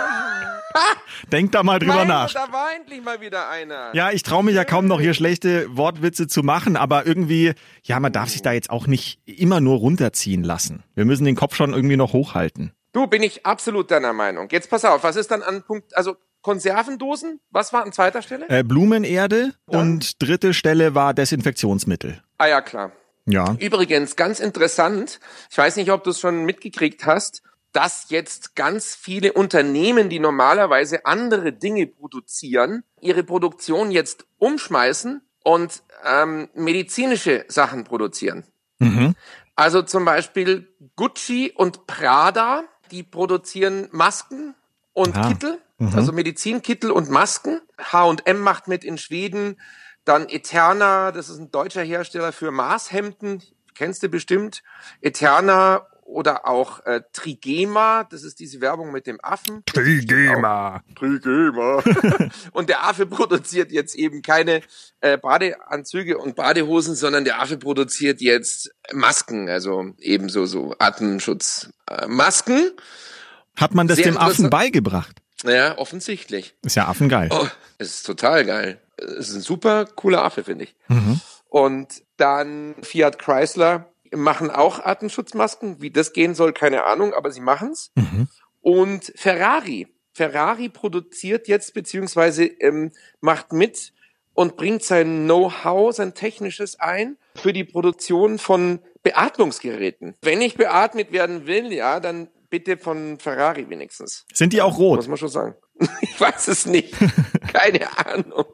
Denk 1.31 1.51
da 1.51 1.63
mal 1.63 1.79
drüber 1.79 1.95
Mein 1.95 2.07
nach. 2.07 2.31
Da 2.31 2.51
war 2.51 2.67
endlich 2.75 3.03
mal 3.03 3.19
wieder 3.19 3.49
einer. 3.49 3.89
Ja, 3.93 4.11
ich 4.11 4.23
traue 4.23 4.43
mich 4.43 4.55
ja 4.55 4.63
kaum 4.63 4.85
noch 4.85 5.01
hier 5.01 5.13
schlechte 5.13 5.75
Wortwitze 5.75 6.27
zu 6.27 6.43
machen, 6.43 6.77
aber 6.77 7.05
irgendwie, 7.05 7.53
ja, 7.83 7.99
man 7.99 8.13
darf 8.13 8.29
sich 8.29 8.41
da 8.41 8.51
jetzt 8.51 8.69
auch 8.69 8.87
nicht 8.87 9.19
immer 9.25 9.59
nur 9.59 9.77
runterziehen 9.77 10.43
lassen. 10.43 10.83
Wir 10.95 11.05
müssen 11.05 11.25
den 11.25 11.35
Kopf 11.35 11.55
schon 11.55 11.73
irgendwie 11.73 11.97
noch 11.97 12.13
hochhalten. 12.13 12.71
Du, 12.93 13.07
bin 13.07 13.23
ich 13.23 13.45
absolut 13.45 13.91
deiner 13.91 14.13
Meinung. 14.13 14.47
Jetzt 14.51 14.69
pass 14.69 14.85
auf, 14.85 15.03
was 15.03 15.15
ist 15.15 15.31
dann 15.31 15.41
an 15.41 15.63
Punkt, 15.63 15.97
also 15.97 16.15
Konservendosen? 16.41 17.39
Was 17.49 17.73
war 17.73 17.83
an 17.83 17.91
zweiter 17.91 18.21
Stelle? 18.21 18.47
Äh, 18.49 18.63
Blumenerde 18.63 19.53
Dann? 19.65 19.81
und 19.81 20.21
dritte 20.21 20.53
Stelle 20.53 20.95
war 20.95 21.13
Desinfektionsmittel. 21.13 22.21
Ah 22.37 22.47
ja, 22.47 22.61
klar. 22.61 22.91
Ja. 23.27 23.55
Übrigens, 23.59 24.15
ganz 24.15 24.39
interessant, 24.39 25.19
ich 25.51 25.57
weiß 25.57 25.75
nicht, 25.75 25.91
ob 25.91 26.03
du 26.03 26.11
es 26.11 26.19
schon 26.19 26.45
mitgekriegt 26.45 27.05
hast, 27.05 27.43
dass 27.73 28.09
jetzt 28.09 28.55
ganz 28.55 28.95
viele 28.95 29.33
Unternehmen, 29.33 30.09
die 30.09 30.19
normalerweise 30.19 31.05
andere 31.05 31.51
Dinge 31.51 31.85
produzieren, 31.85 32.83
ihre 33.01 33.23
Produktion 33.23 33.91
jetzt 33.91 34.25
umschmeißen 34.37 35.21
und 35.43 35.83
ähm, 36.05 36.49
medizinische 36.55 37.45
Sachen 37.49 37.83
produzieren. 37.83 38.45
Mhm. 38.79 39.13
Also 39.55 39.81
zum 39.81 40.05
Beispiel 40.05 40.69
Gucci 40.95 41.51
und 41.53 41.85
Prada, 41.85 42.63
die 42.91 43.03
produzieren 43.03 43.89
Masken 43.91 44.55
und 44.93 45.17
Ah. 45.17 45.27
Kittel, 45.27 45.59
also 45.93 46.11
Medizinkittel 46.13 46.89
und 46.89 47.09
Masken. 47.09 47.61
H&M 47.77 48.39
macht 48.39 48.67
mit 48.67 48.83
in 48.83 48.97
Schweden. 48.97 49.59
Dann 50.07 50.29
Eterna, 50.29 51.11
das 51.11 51.27
ist 51.27 51.37
ein 51.37 51.51
deutscher 51.51 51.83
Hersteller 51.83 52.31
für 52.31 52.49
Maßhemden, 52.49 53.43
kennst 53.75 54.03
du 54.03 54.07
bestimmt. 54.07 54.63
Eterna 55.01 55.85
oder 56.05 56.47
auch 56.47 56.85
äh, 56.85 57.01
Trigema, 57.11 58.05
das 58.05 58.23
ist 58.23 58.39
diese 58.39 58.61
Werbung 58.61 58.93
mit 58.93 59.05
dem 59.05 59.19
Affen. 59.21 59.63
Trigema. 59.65 60.81
Trigema. 60.95 61.83
und 62.53 62.69
der 62.69 62.85
Affe 62.85 63.05
produziert 63.05 63.73
jetzt 63.73 63.95
eben 63.95 64.21
keine 64.21 64.61
äh, 65.01 65.17
Badeanzüge 65.17 66.17
und 66.17 66.37
Badehosen, 66.37 66.95
sondern 66.95 67.25
der 67.25 67.41
Affe 67.41 67.57
produziert 67.57 68.21
jetzt 68.21 68.71
Masken, 68.93 69.49
also 69.49 69.91
ebenso 69.99 70.45
so 70.45 70.73
Atemschutzmasken. 70.79 72.57
Äh. 72.57 73.61
Hat 73.61 73.75
man 73.75 73.89
das 73.89 73.97
Sehr 73.97 74.05
dem 74.05 74.17
Affen 74.17 74.49
beigebracht? 74.49 75.17
Naja, 75.43 75.77
offensichtlich. 75.77 76.55
Ist 76.63 76.77
ja 76.77 76.87
affengeil. 76.87 77.27
Oh, 77.29 77.47
es 77.77 77.89
ist 77.89 78.05
total 78.05 78.45
geil. 78.45 78.81
Es 78.97 79.29
ist 79.29 79.35
ein 79.35 79.41
super 79.41 79.85
cooler 79.85 80.23
Affe, 80.23 80.43
finde 80.43 80.65
ich. 80.65 80.75
Mhm. 80.87 81.21
Und 81.49 82.03
dann 82.17 82.75
Fiat 82.81 83.19
Chrysler 83.19 83.91
machen 84.11 84.49
auch 84.49 84.79
Atemschutzmasken. 84.79 85.81
Wie 85.81 85.91
das 85.91 86.13
gehen 86.13 86.35
soll, 86.35 86.53
keine 86.53 86.83
Ahnung, 86.83 87.13
aber 87.13 87.31
sie 87.31 87.41
machen's. 87.41 87.91
Mhm. 87.95 88.27
Und 88.61 89.13
Ferrari. 89.15 89.87
Ferrari 90.13 90.69
produziert 90.69 91.47
jetzt 91.47 91.73
beziehungsweise 91.73 92.45
ähm, 92.45 92.91
macht 93.21 93.53
mit 93.53 93.93
und 94.33 94.57
bringt 94.57 94.83
sein 94.83 95.25
Know-how, 95.25 95.95
sein 95.95 96.13
technisches 96.13 96.79
ein 96.79 97.17
für 97.35 97.53
die 97.53 97.63
Produktion 97.63 98.39
von 98.39 98.79
Beatmungsgeräten. 99.03 100.15
Wenn 100.21 100.41
ich 100.41 100.55
beatmet 100.55 101.11
werden 101.11 101.47
will, 101.47 101.71
ja, 101.71 101.99
dann 101.99 102.29
bitte 102.49 102.77
von 102.77 103.19
Ferrari 103.19 103.69
wenigstens. 103.69 104.25
Sind 104.33 104.53
die 104.53 104.61
auch 104.61 104.77
rot? 104.77 104.97
Muss 104.97 105.07
man 105.07 105.17
schon 105.17 105.29
sagen. 105.29 105.55
Ich 106.01 106.19
weiß 106.19 106.47
es 106.47 106.65
nicht. 106.65 106.95
Keine 107.53 107.97
Ahnung. 108.05 108.45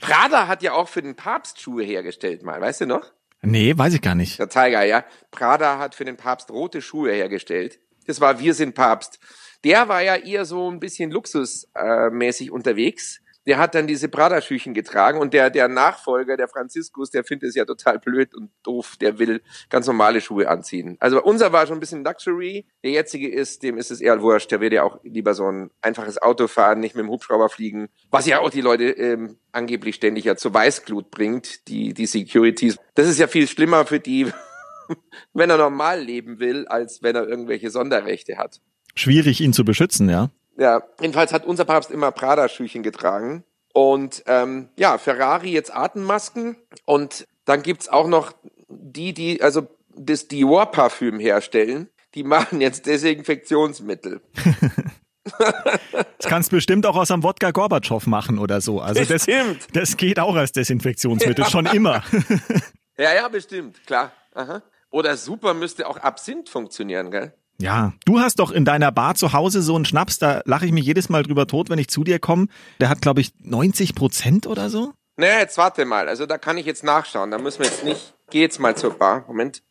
Prada 0.00 0.46
hat 0.46 0.62
ja 0.62 0.72
auch 0.72 0.88
für 0.88 1.02
den 1.02 1.16
Papst 1.16 1.60
Schuhe 1.60 1.82
hergestellt 1.82 2.42
mal, 2.42 2.60
weißt 2.60 2.82
du 2.82 2.86
noch? 2.86 3.12
Nee, 3.42 3.76
weiß 3.76 3.94
ich 3.94 4.02
gar 4.02 4.14
nicht. 4.14 4.38
Der 4.38 4.48
Tiger, 4.48 4.84
ja. 4.84 5.04
Prada 5.30 5.78
hat 5.78 5.94
für 5.94 6.04
den 6.04 6.16
Papst 6.16 6.50
rote 6.50 6.82
Schuhe 6.82 7.12
hergestellt. 7.12 7.78
Das 8.06 8.20
war 8.20 8.40
Wir 8.40 8.54
sind 8.54 8.74
Papst. 8.74 9.18
Der 9.64 9.88
war 9.88 10.02
ja 10.02 10.16
eher 10.16 10.44
so 10.44 10.70
ein 10.70 10.80
bisschen 10.80 11.10
luxusmäßig 11.10 12.50
unterwegs 12.50 13.20
der 13.48 13.56
hat 13.56 13.74
dann 13.74 13.86
diese 13.86 14.10
Prada-Schüchen 14.10 14.74
getragen 14.74 15.18
und 15.18 15.32
der, 15.32 15.48
der 15.48 15.68
Nachfolger, 15.68 16.36
der 16.36 16.48
Franziskus, 16.48 17.10
der 17.10 17.24
findet 17.24 17.48
es 17.48 17.54
ja 17.54 17.64
total 17.64 17.98
blöd 17.98 18.34
und 18.34 18.50
doof, 18.62 18.96
der 19.00 19.18
will 19.18 19.40
ganz 19.70 19.86
normale 19.86 20.20
Schuhe 20.20 20.50
anziehen. 20.50 20.98
Also 21.00 21.22
unser 21.22 21.50
war 21.50 21.66
schon 21.66 21.78
ein 21.78 21.80
bisschen 21.80 22.04
Luxury, 22.04 22.66
der 22.84 22.90
jetzige 22.90 23.26
ist, 23.26 23.62
dem 23.62 23.78
ist 23.78 23.90
es 23.90 24.02
eher 24.02 24.20
wurscht, 24.20 24.50
der 24.50 24.60
will 24.60 24.70
ja 24.70 24.82
auch 24.82 25.00
lieber 25.02 25.32
so 25.32 25.50
ein 25.50 25.70
einfaches 25.80 26.20
Auto 26.20 26.46
fahren, 26.46 26.80
nicht 26.80 26.94
mit 26.94 27.04
dem 27.04 27.10
Hubschrauber 27.10 27.48
fliegen, 27.48 27.88
was 28.10 28.26
ja 28.26 28.40
auch 28.40 28.50
die 28.50 28.60
Leute 28.60 28.90
ähm, 28.90 29.38
angeblich 29.50 29.94
ständig 29.94 30.26
ja 30.26 30.36
zur 30.36 30.52
Weißglut 30.52 31.10
bringt, 31.10 31.68
die, 31.68 31.94
die 31.94 32.04
Securities. 32.06 32.76
Das 32.94 33.08
ist 33.08 33.18
ja 33.18 33.28
viel 33.28 33.48
schlimmer 33.48 33.86
für 33.86 33.98
die, 33.98 34.26
wenn 35.32 35.48
er 35.48 35.56
normal 35.56 36.02
leben 36.02 36.38
will, 36.38 36.66
als 36.66 37.02
wenn 37.02 37.16
er 37.16 37.26
irgendwelche 37.26 37.70
Sonderrechte 37.70 38.36
hat. 38.36 38.60
Schwierig, 38.94 39.40
ihn 39.40 39.54
zu 39.54 39.64
beschützen, 39.64 40.10
ja. 40.10 40.28
Ja, 40.58 40.82
jedenfalls 41.00 41.32
hat 41.32 41.46
unser 41.46 41.64
Papst 41.64 41.90
immer 41.90 42.10
Prada-Schüchen 42.10 42.82
getragen. 42.82 43.44
Und 43.72 44.24
ähm, 44.26 44.70
ja, 44.76 44.98
Ferrari 44.98 45.52
jetzt 45.52 45.74
Atemmasken. 45.74 46.56
Und 46.84 47.28
dann 47.44 47.62
gibt's 47.62 47.88
auch 47.88 48.08
noch 48.08 48.32
die, 48.68 49.14
die 49.14 49.40
also 49.40 49.68
das 49.96 50.26
Dior-Parfüm 50.26 51.20
herstellen. 51.20 51.88
Die 52.14 52.24
machen 52.24 52.60
jetzt 52.60 52.86
Desinfektionsmittel. 52.86 54.20
das 55.22 56.26
kannst 56.26 56.50
bestimmt 56.50 56.86
auch 56.86 56.96
aus 56.96 57.12
einem 57.12 57.22
Wodka 57.22 57.52
Gorbatschow 57.52 58.04
machen 58.06 58.40
oder 58.40 58.60
so. 58.60 58.80
Also 58.80 59.04
das, 59.04 59.26
das 59.72 59.96
geht 59.96 60.18
auch 60.18 60.34
als 60.34 60.50
Desinfektionsmittel, 60.52 61.44
ja. 61.44 61.50
schon 61.50 61.66
immer. 61.66 62.02
ja, 62.98 63.14
ja, 63.14 63.28
bestimmt, 63.28 63.86
klar. 63.86 64.10
Aha. 64.34 64.62
Oder 64.90 65.16
super 65.16 65.54
müsste 65.54 65.86
auch 65.86 65.98
Absinth 65.98 66.48
funktionieren, 66.48 67.10
gell? 67.12 67.34
Ja, 67.60 67.92
du 68.04 68.20
hast 68.20 68.38
doch 68.38 68.52
in 68.52 68.64
deiner 68.64 68.92
Bar 68.92 69.16
zu 69.16 69.32
Hause 69.32 69.62
so 69.62 69.74
einen 69.74 69.84
Schnaps, 69.84 70.18
da 70.18 70.42
lache 70.44 70.64
ich 70.64 70.72
mich 70.72 70.84
jedes 70.84 71.08
Mal 71.08 71.24
drüber 71.24 71.46
tot, 71.48 71.70
wenn 71.70 71.78
ich 71.78 71.88
zu 71.88 72.04
dir 72.04 72.20
komme. 72.20 72.46
Der 72.80 72.88
hat, 72.88 73.02
glaube 73.02 73.20
ich, 73.20 73.32
90 73.40 73.96
Prozent 73.96 74.46
oder 74.46 74.70
so. 74.70 74.92
Naja, 75.16 75.40
jetzt 75.40 75.58
warte 75.58 75.84
mal. 75.84 76.08
Also 76.08 76.26
da 76.26 76.38
kann 76.38 76.56
ich 76.56 76.66
jetzt 76.66 76.84
nachschauen. 76.84 77.32
Da 77.32 77.38
müssen 77.38 77.58
wir 77.58 77.66
jetzt 77.66 77.82
nicht. 77.82 78.14
Geh 78.30 78.40
jetzt 78.40 78.60
mal 78.60 78.76
zur 78.76 78.96
Bar. 78.96 79.24
Moment. 79.26 79.64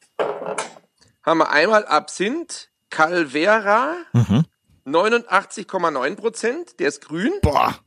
Haben 1.23 1.37
wir 1.39 1.49
einmal 1.49 1.85
Absinth, 1.85 2.69
Calvera, 2.89 3.95
mhm. 4.11 4.45
89,9 4.85 6.15
Prozent. 6.15 6.79
Der 6.79 6.89
ist 6.89 7.07
grün. 7.07 7.31
Boah. 7.41 7.79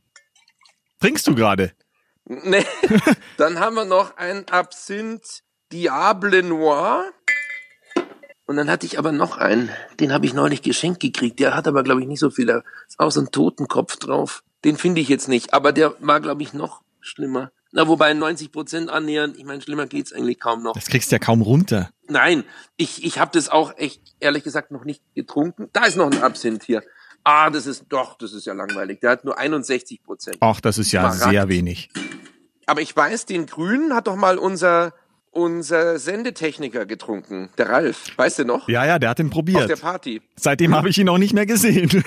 Trinkst 0.99 1.27
du 1.27 1.35
gerade? 1.35 1.73
Nee. 2.25 2.65
Dann 3.37 3.59
haben 3.59 3.75
wir 3.75 3.85
noch 3.85 4.17
ein 4.17 4.47
Absinth 4.49 5.43
Diable 5.71 6.41
Noir. 6.41 7.05
Und 8.51 8.57
dann 8.57 8.69
hatte 8.69 8.85
ich 8.85 8.99
aber 8.99 9.13
noch 9.13 9.37
einen, 9.37 9.69
den 10.01 10.11
habe 10.11 10.25
ich 10.25 10.33
neulich 10.33 10.61
geschenkt 10.61 10.99
gekriegt. 10.99 11.39
Der 11.39 11.55
hat 11.55 11.69
aber, 11.69 11.83
glaube 11.83 12.01
ich, 12.01 12.07
nicht 12.07 12.19
so 12.19 12.29
viel. 12.29 12.47
Da 12.47 12.63
ist 12.85 12.99
auch 12.99 13.09
so 13.09 13.21
ein 13.21 13.31
Totenkopf 13.31 13.95
drauf. 13.95 14.43
Den 14.65 14.75
finde 14.75 14.99
ich 14.99 15.07
jetzt 15.07 15.29
nicht. 15.29 15.53
Aber 15.53 15.71
der 15.71 15.95
war, 16.01 16.19
glaube 16.19 16.43
ich, 16.43 16.51
noch 16.51 16.81
schlimmer. 16.99 17.53
Na, 17.71 17.87
wobei 17.87 18.13
90 18.13 18.51
Prozent 18.51 18.89
annähern, 18.89 19.35
ich 19.37 19.45
meine, 19.45 19.61
schlimmer 19.61 19.87
geht's 19.87 20.11
eigentlich 20.11 20.37
kaum 20.41 20.63
noch. 20.63 20.73
Das 20.73 20.87
kriegst 20.87 21.13
du 21.13 21.15
ja 21.15 21.19
kaum 21.19 21.41
runter. 21.41 21.91
Nein, 22.09 22.43
ich, 22.75 23.05
ich 23.05 23.19
habe 23.19 23.31
das 23.33 23.47
auch 23.47 23.77
echt, 23.77 24.01
ehrlich 24.19 24.43
gesagt, 24.43 24.69
noch 24.71 24.83
nicht 24.83 25.01
getrunken. 25.15 25.69
Da 25.71 25.85
ist 25.85 25.95
noch 25.95 26.11
ein 26.11 26.21
Absinth 26.21 26.65
hier. 26.65 26.83
Ah, 27.23 27.49
das 27.51 27.67
ist, 27.67 27.85
doch, 27.87 28.17
das 28.17 28.33
ist 28.33 28.45
ja 28.45 28.51
langweilig. 28.51 28.99
Der 28.99 29.11
hat 29.11 29.23
nur 29.23 29.37
61 29.37 30.03
Prozent. 30.03 30.35
Ach, 30.41 30.59
das 30.59 30.77
ist 30.77 30.91
ja 30.91 31.03
Marakt. 31.03 31.21
sehr 31.21 31.47
wenig. 31.47 31.89
Aber 32.65 32.81
ich 32.81 32.93
weiß, 32.93 33.27
den 33.27 33.45
Grünen 33.45 33.95
hat 33.95 34.07
doch 34.07 34.17
mal 34.17 34.37
unser 34.37 34.91
unser 35.31 35.97
Sendetechniker 35.97 36.85
getrunken, 36.85 37.49
der 37.57 37.69
Ralf. 37.69 38.17
Weißt 38.17 38.39
du 38.39 38.45
noch? 38.45 38.67
Ja, 38.67 38.85
ja, 38.85 38.99
der 38.99 39.09
hat 39.09 39.19
ihn 39.19 39.29
probiert. 39.29 39.61
Auf 39.61 39.67
der 39.67 39.77
Party. 39.77 40.21
Seitdem 40.35 40.75
habe 40.75 40.89
ich 40.89 40.97
ihn 40.97 41.09
auch 41.09 41.17
nicht 41.17 41.33
mehr 41.33 41.45
gesehen. 41.45 41.89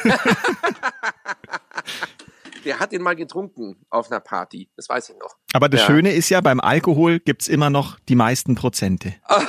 der 2.64 2.78
hat 2.78 2.93
ihn 2.93 3.02
mal 3.02 3.16
getrunken 3.16 3.76
auf 3.90 4.11
einer 4.11 4.21
Party. 4.21 4.69
Das 4.76 4.88
weiß 4.88 5.11
ich 5.11 5.19
noch. 5.19 5.37
Aber 5.52 5.69
das 5.69 5.81
ja. 5.81 5.87
Schöne 5.87 6.12
ist 6.12 6.28
ja, 6.28 6.40
beim 6.40 6.61
Alkohol 6.61 7.19
gibt's 7.19 7.49
immer 7.49 7.71
noch 7.71 7.99
die 8.09 8.14
meisten 8.14 8.54
Prozente. 8.54 9.14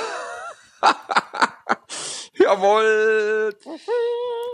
Jawohl. 2.38 3.54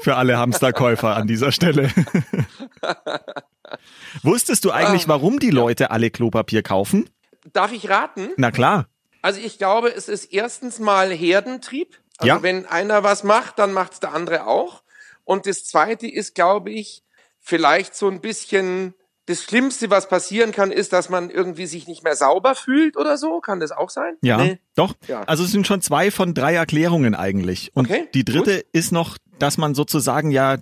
Für 0.01 0.17
alle 0.17 0.39
Hamsterkäufer 0.39 1.17
an 1.17 1.27
dieser 1.27 1.53
Stelle. 1.53 1.91
Wusstest 4.23 4.65
du 4.65 4.71
eigentlich, 4.71 5.05
ah. 5.05 5.09
warum 5.09 5.39
die 5.39 5.51
Leute 5.51 5.91
alle 5.91 6.11
Klopapier 6.11 6.63
kaufen? 6.63 7.11
Darf 7.53 7.73
ich 7.73 7.89
raten? 7.89 8.31
Na 8.37 8.53
klar. 8.53 8.87
Also 9.23 9.41
ich 9.41 9.57
glaube, 9.57 9.95
es 9.95 10.09
ist 10.09 10.27
erstens 10.27 10.81
mal 10.81 11.11
Herdentrieb. 11.11 11.99
Also 12.19 12.29
ja. 12.29 12.43
wenn 12.43 12.67
einer 12.67 13.03
was 13.03 13.25
macht, 13.25 13.59
dann 13.59 13.73
macht's 13.73 14.01
der 14.01 14.13
andere 14.13 14.47
auch. 14.47 14.83
Und 15.25 15.47
das 15.47 15.65
zweite 15.65 16.09
ist, 16.09 16.35
glaube 16.35 16.71
ich, 16.71 17.05
vielleicht 17.41 17.95
so 17.95 18.09
ein 18.09 18.21
bisschen 18.21 18.95
das 19.27 19.43
Schlimmste, 19.43 19.89
was 19.89 20.09
passieren 20.09 20.51
kann, 20.51 20.73
ist, 20.73 20.93
dass 20.93 21.09
man 21.09 21.31
irgendwie 21.31 21.67
sich 21.67 21.87
nicht 21.87 22.03
mehr 22.03 22.17
sauber 22.17 22.57
fühlt 22.57 22.97
oder 22.97 23.17
so. 23.17 23.41
Kann 23.41 23.61
das 23.61 23.71
auch 23.71 23.89
sein? 23.89 24.17
Ja, 24.21 24.37
nee. 24.37 24.59
doch. 24.75 24.95
Ja. 25.07 25.23
Also 25.23 25.45
es 25.45 25.53
sind 25.53 25.67
schon 25.67 25.81
zwei 25.81 26.11
von 26.11 26.35
drei 26.35 26.55
Erklärungen 26.55 27.15
eigentlich. 27.15 27.71
Und 27.75 27.89
okay, 27.89 28.09
die 28.15 28.25
dritte 28.25 28.57
gut. 28.57 28.67
ist 28.73 28.91
noch, 28.91 29.17
dass 29.39 29.59
man 29.59 29.75
sozusagen 29.75 30.33
ja 30.33 30.59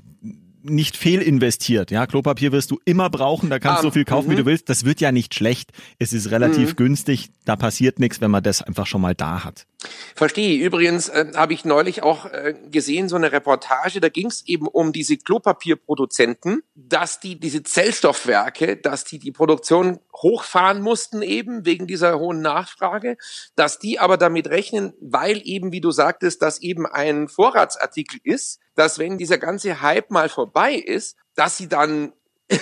nicht 0.63 0.97
fehlinvestiert. 0.97 1.91
Ja, 1.91 2.07
Klopapier 2.07 2.53
wirst 2.53 2.71
du 2.71 2.79
immer 2.85 3.11
brauchen, 3.11 3.51
da 3.51 3.59
kannst 3.59 3.83
du 3.83 3.89
um, 3.89 3.91
so 3.91 3.95
viel 3.95 4.05
kaufen, 4.05 4.31
wie 4.31 4.37
du 4.37 4.43
mhm. 4.43 4.47
willst. 4.47 4.69
Das 4.69 4.85
wird 4.85 5.01
ja 5.01 5.13
nicht 5.13 5.35
schlecht. 5.35 5.73
Es 5.99 6.13
ist 6.13 6.31
relativ 6.31 6.71
mhm. 6.71 6.77
günstig, 6.77 7.31
da 7.45 7.57
passiert 7.57 7.99
nichts, 7.99 8.21
wenn 8.21 8.31
man 8.31 8.43
das 8.43 8.63
einfach 8.63 8.87
schon 8.87 9.01
mal 9.01 9.15
da 9.15 9.45
hat. 9.45 9.67
Verstehe. 10.15 10.63
Übrigens 10.63 11.09
äh, 11.09 11.33
habe 11.35 11.55
ich 11.55 11.65
neulich 11.65 12.03
auch 12.03 12.27
äh, 12.27 12.55
gesehen, 12.71 13.09
so 13.09 13.17
eine 13.17 13.33
Reportage, 13.33 14.01
da 14.01 14.09
ging 14.09 14.27
es 14.27 14.47
eben 14.47 14.67
um 14.67 14.93
diese 14.93 15.17
Klopapierproduzenten, 15.17 16.63
dass 16.75 17.21
die 17.21 17.41
diese 17.41 17.63
Zellstoffwerke, 17.63 18.77
dass 18.77 19.05
die 19.05 19.19
die 19.19 19.33
Produktion 19.33 20.01
hochfahren 20.15 20.83
mussten 20.83 21.23
eben 21.23 21.65
wegen 21.65 21.87
dieser 21.87 22.19
hohen 22.19 22.43
Nachfrage, 22.43 23.17
dass 23.57 23.79
die 23.79 23.99
aber 23.99 24.19
damit 24.19 24.49
rechnen, 24.49 24.93
weil 25.01 25.41
eben, 25.45 25.73
wie 25.73 25.81
du 25.81 25.91
sagtest, 25.91 26.43
das 26.43 26.61
eben 26.61 26.87
ein 26.87 27.29
Vorratsartikel 27.29 28.21
ist, 28.23 28.61
dass 28.81 28.99
wenn 28.99 29.19
dieser 29.19 29.37
ganze 29.37 29.83
Hype 29.83 30.11
mal 30.11 30.31
vorbei 30.31 30.73
ist, 30.73 31.17
dass 31.35 31.59
sie 31.59 31.69
dann 31.69 32.15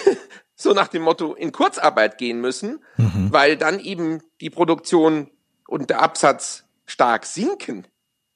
so 0.57 0.73
nach 0.73 0.89
dem 0.89 1.03
Motto 1.03 1.33
in 1.35 1.53
Kurzarbeit 1.53 2.19
gehen 2.19 2.41
müssen, 2.41 2.81
mhm. 2.97 3.29
weil 3.31 3.57
dann 3.57 3.79
eben 3.79 4.21
die 4.41 4.51
Produktion 4.51 5.31
und 5.69 5.91
der 5.91 6.03
Absatz 6.03 6.65
stark 6.87 7.25
sinken. 7.25 7.87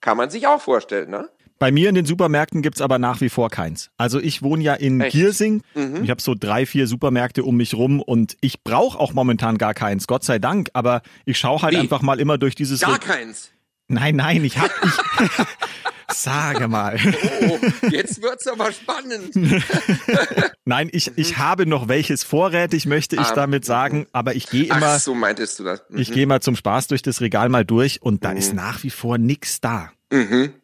Kann 0.01 0.17
man 0.17 0.31
sich 0.31 0.47
auch 0.47 0.61
vorstellen, 0.61 1.11
ne? 1.11 1.29
Bei 1.59 1.73
mir 1.73 1.89
in 1.89 1.97
den 1.97 2.07
Supermärkten 2.07 2.63
gibt's 2.63 2.81
aber 2.81 3.01
nach 3.01 3.21
wie 3.21 3.29
vor 3.29 3.51
keins. 3.51 3.91
Also 3.97 4.21
ich 4.21 4.43
wohne 4.43 4.63
ja 4.63 4.75
in 4.75 5.01
Echt? 5.01 5.13
Giersing. 5.13 5.63
Mhm. 5.75 6.05
Ich 6.05 6.11
habe 6.11 6.23
so 6.23 6.37
drei, 6.39 6.67
vier 6.67 6.87
Supermärkte 6.87 7.43
um 7.43 7.57
mich 7.57 7.75
rum 7.75 8.01
und 8.01 8.37
ich 8.41 8.63
brauche 8.63 8.99
auch 8.99 9.13
momentan 9.13 9.59
gar 9.59 9.75
keins, 9.75 10.07
Gott 10.07 10.23
sei 10.23 10.39
Dank. 10.39 10.71
Aber 10.73 11.03
ich 11.25 11.37
schaue 11.37 11.63
halt 11.63 11.75
Wie? 11.75 11.79
einfach 11.79 12.03
mal 12.03 12.21
immer 12.21 12.39
durch 12.39 12.55
dieses... 12.55 12.81
Gar 12.81 13.01
keins? 13.01 13.51
Nein, 13.89 14.17
nein, 14.17 14.45
ich 14.45 14.59
habe... 14.59 14.73
Sage 16.15 16.69
mal. 16.69 16.99
Oh, 17.49 17.59
jetzt 17.91 18.23
wird's 18.23 18.47
aber 18.47 18.73
spannend. 18.73 19.35
Nein, 20.65 20.89
ich, 20.93 21.13
ich 21.17 21.39
habe 21.39 21.67
noch 21.67 21.89
welches 21.89 22.23
vorrätig, 22.23 22.87
möchte 22.87 23.17
ich 23.17 23.23
ah, 23.23 23.35
damit 23.35 23.65
sagen, 23.65 24.07
aber 24.13 24.35
ich 24.35 24.49
gehe 24.49 24.65
immer. 24.65 24.95
Ach, 24.95 25.01
so 25.01 25.15
meintest 25.15 25.59
du 25.59 25.65
das. 25.65 25.83
Mhm. 25.89 25.99
Ich 25.99 26.13
gehe 26.13 26.27
mal 26.27 26.41
zum 26.41 26.57
Spaß 26.57 26.89
durch 26.89 27.03
das 27.03 27.21
Regal 27.21 27.49
mal 27.49 27.65
durch 27.65 28.03
und 28.03 28.25
da 28.25 28.31
mhm. 28.31 28.37
ist 28.37 28.55
nach 28.55 28.83
wie 28.83 28.91
vor 28.91 29.19
nix 29.19 29.61
da. 29.61 29.91
Mhm. 30.11 30.55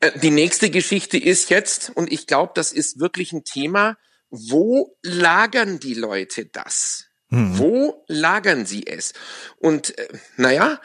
Äh, 0.00 0.18
die 0.18 0.30
nächste 0.30 0.70
Geschichte 0.70 1.18
ist 1.18 1.50
jetzt, 1.50 1.90
und 1.94 2.10
ich 2.12 2.26
glaube, 2.26 2.52
das 2.54 2.72
ist 2.72 3.00
wirklich 3.00 3.32
ein 3.32 3.44
Thema, 3.44 3.96
wo 4.30 4.96
lagern 5.02 5.78
die 5.78 5.94
Leute 5.94 6.46
das? 6.46 7.06
Mhm. 7.32 7.58
Wo 7.58 8.04
lagern 8.08 8.66
sie 8.66 8.86
es? 8.86 9.14
Und 9.56 9.96
äh, 9.98 10.08
naja, 10.36 10.78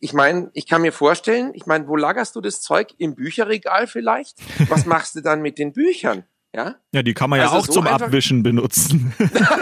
ich 0.00 0.12
meine, 0.12 0.50
ich 0.54 0.68
kann 0.68 0.82
mir 0.82 0.92
vorstellen, 0.92 1.50
ich 1.54 1.66
meine, 1.66 1.88
wo 1.88 1.96
lagerst 1.96 2.36
du 2.36 2.40
das 2.40 2.62
Zeug? 2.62 2.94
Im 2.98 3.16
Bücherregal 3.16 3.88
vielleicht? 3.88 4.38
Was 4.70 4.86
machst 4.86 5.16
du 5.16 5.20
dann 5.20 5.42
mit 5.42 5.58
den 5.58 5.72
Büchern? 5.72 6.24
Ja, 6.54 6.76
ja 6.92 7.02
die 7.02 7.12
kann 7.12 7.28
man 7.28 7.40
also 7.40 7.54
ja 7.54 7.60
auch 7.60 7.66
so 7.66 7.72
zum 7.72 7.88
Abwischen 7.88 8.44
benutzen. 8.44 9.12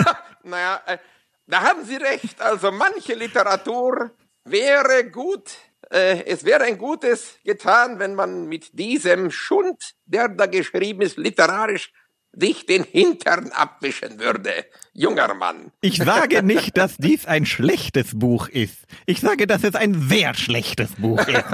naja, 0.45 0.83
äh, 0.85 0.99
da 1.47 1.63
haben 1.63 1.83
Sie 1.87 1.97
recht. 1.97 2.43
Also 2.43 2.71
manche 2.71 3.15
Literatur 3.15 4.11
wäre 4.45 5.11
gut. 5.11 5.51
Äh, 5.91 6.25
es 6.27 6.45
wäre 6.45 6.65
ein 6.65 6.77
Gutes 6.77 7.39
getan, 7.43 7.99
wenn 7.99 8.15
man 8.15 8.49
mit 8.49 8.79
diesem 8.79 9.31
Schund, 9.31 9.95
der 10.05 10.29
da 10.29 10.45
geschrieben 10.45 11.01
ist, 11.01 11.17
literarisch 11.17 11.91
dich 12.33 12.67
den 12.67 12.85
Hintern 12.85 13.51
abwischen 13.53 14.19
würde, 14.19 14.65
junger 14.93 15.33
Mann. 15.35 15.71
Ich 15.81 15.99
sage 15.99 16.43
nicht, 16.43 16.77
dass 16.77 16.97
dies 16.97 17.27
ein 17.27 17.47
schlechtes 17.47 18.19
Buch 18.19 18.49
ist. 18.49 18.79
Ich 19.07 19.21
sage, 19.21 19.47
dass 19.47 19.63
es 19.65 19.75
ein 19.75 20.09
sehr 20.09 20.35
schlechtes 20.35 20.93
Buch 20.97 21.27
ist. 21.27 21.45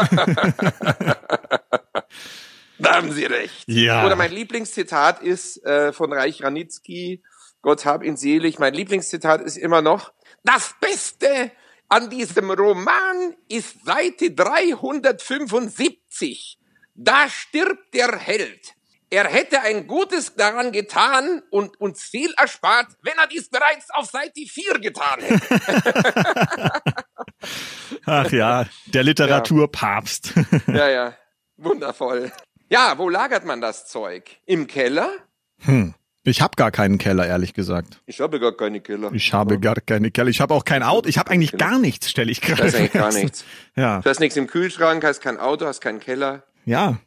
da 2.78 2.96
haben 2.96 3.12
Sie 3.12 3.24
recht. 3.24 3.64
Ja. 3.66 4.06
Oder 4.06 4.16
mein 4.16 4.32
Lieblingszitat 4.32 5.22
ist 5.22 5.64
äh, 5.64 5.92
von 5.92 6.12
Reich 6.12 6.42
Ranitzky, 6.42 7.22
Gott 7.60 7.84
hab 7.84 8.04
ihn 8.04 8.16
selig. 8.16 8.58
Mein 8.58 8.74
Lieblingszitat 8.74 9.40
ist 9.40 9.56
immer 9.56 9.80
noch, 9.82 10.12
das 10.44 10.74
Beste 10.80 11.50
an 11.88 12.08
diesem 12.10 12.50
Roman 12.50 13.34
ist 13.48 13.84
Seite 13.84 14.30
375. 14.30 16.58
Da 16.94 17.28
stirbt 17.28 17.92
der 17.94 18.16
Held. 18.18 18.74
Er 19.10 19.26
hätte 19.26 19.62
ein 19.62 19.86
Gutes 19.86 20.34
daran 20.34 20.70
getan 20.70 21.42
und 21.50 21.80
uns 21.80 22.02
viel 22.02 22.32
erspart, 22.36 22.88
wenn 23.02 23.16
er 23.16 23.26
dies 23.26 23.48
bereits 23.48 23.88
auf 23.90 24.06
Seite 24.06 24.40
4 24.46 24.80
getan 24.80 25.20
hätte. 25.20 26.72
Ach 28.04 28.30
ja, 28.30 28.66
der 28.86 29.02
Literaturpapst. 29.04 30.34
ja, 30.66 30.88
ja, 30.88 31.14
wundervoll. 31.56 32.32
Ja, 32.68 32.98
wo 32.98 33.08
lagert 33.08 33.46
man 33.46 33.62
das 33.62 33.86
Zeug? 33.86 34.40
Im 34.44 34.66
Keller? 34.66 35.08
Hm. 35.60 35.94
Ich 36.24 36.42
habe 36.42 36.56
gar 36.56 36.70
keinen 36.70 36.98
Keller, 36.98 37.26
ehrlich 37.26 37.54
gesagt. 37.54 38.02
Ich 38.04 38.20
habe 38.20 38.38
gar 38.38 38.54
keine 38.54 38.80
Keller. 38.82 39.10
Ich 39.14 39.32
habe 39.32 39.54
ja. 39.54 39.60
gar 39.60 39.76
keine 39.76 40.10
Keller. 40.10 40.28
Ich 40.28 40.42
habe 40.42 40.52
auch 40.52 40.64
kein 40.64 40.82
Auto. 40.82 41.08
Ich 41.08 41.16
habe 41.16 41.30
eigentlich 41.30 41.52
genau. 41.52 41.64
gar 41.64 41.78
nichts, 41.78 42.10
stelle 42.10 42.30
ich 42.30 42.42
gerade 42.42 42.62
fest. 42.62 42.74
Du 42.74 42.78
hast 42.78 42.80
eigentlich 42.80 42.92
gar 42.92 43.12
nichts. 43.14 43.44
Ja. 43.74 44.00
Du 44.02 44.10
hast 44.10 44.20
nichts 44.20 44.36
im 44.36 44.46
Kühlschrank, 44.46 45.02
hast 45.04 45.20
kein 45.20 45.38
Auto, 45.38 45.64
hast 45.64 45.80
keinen 45.80 46.00
Keller. 46.00 46.42
Ja. 46.66 46.98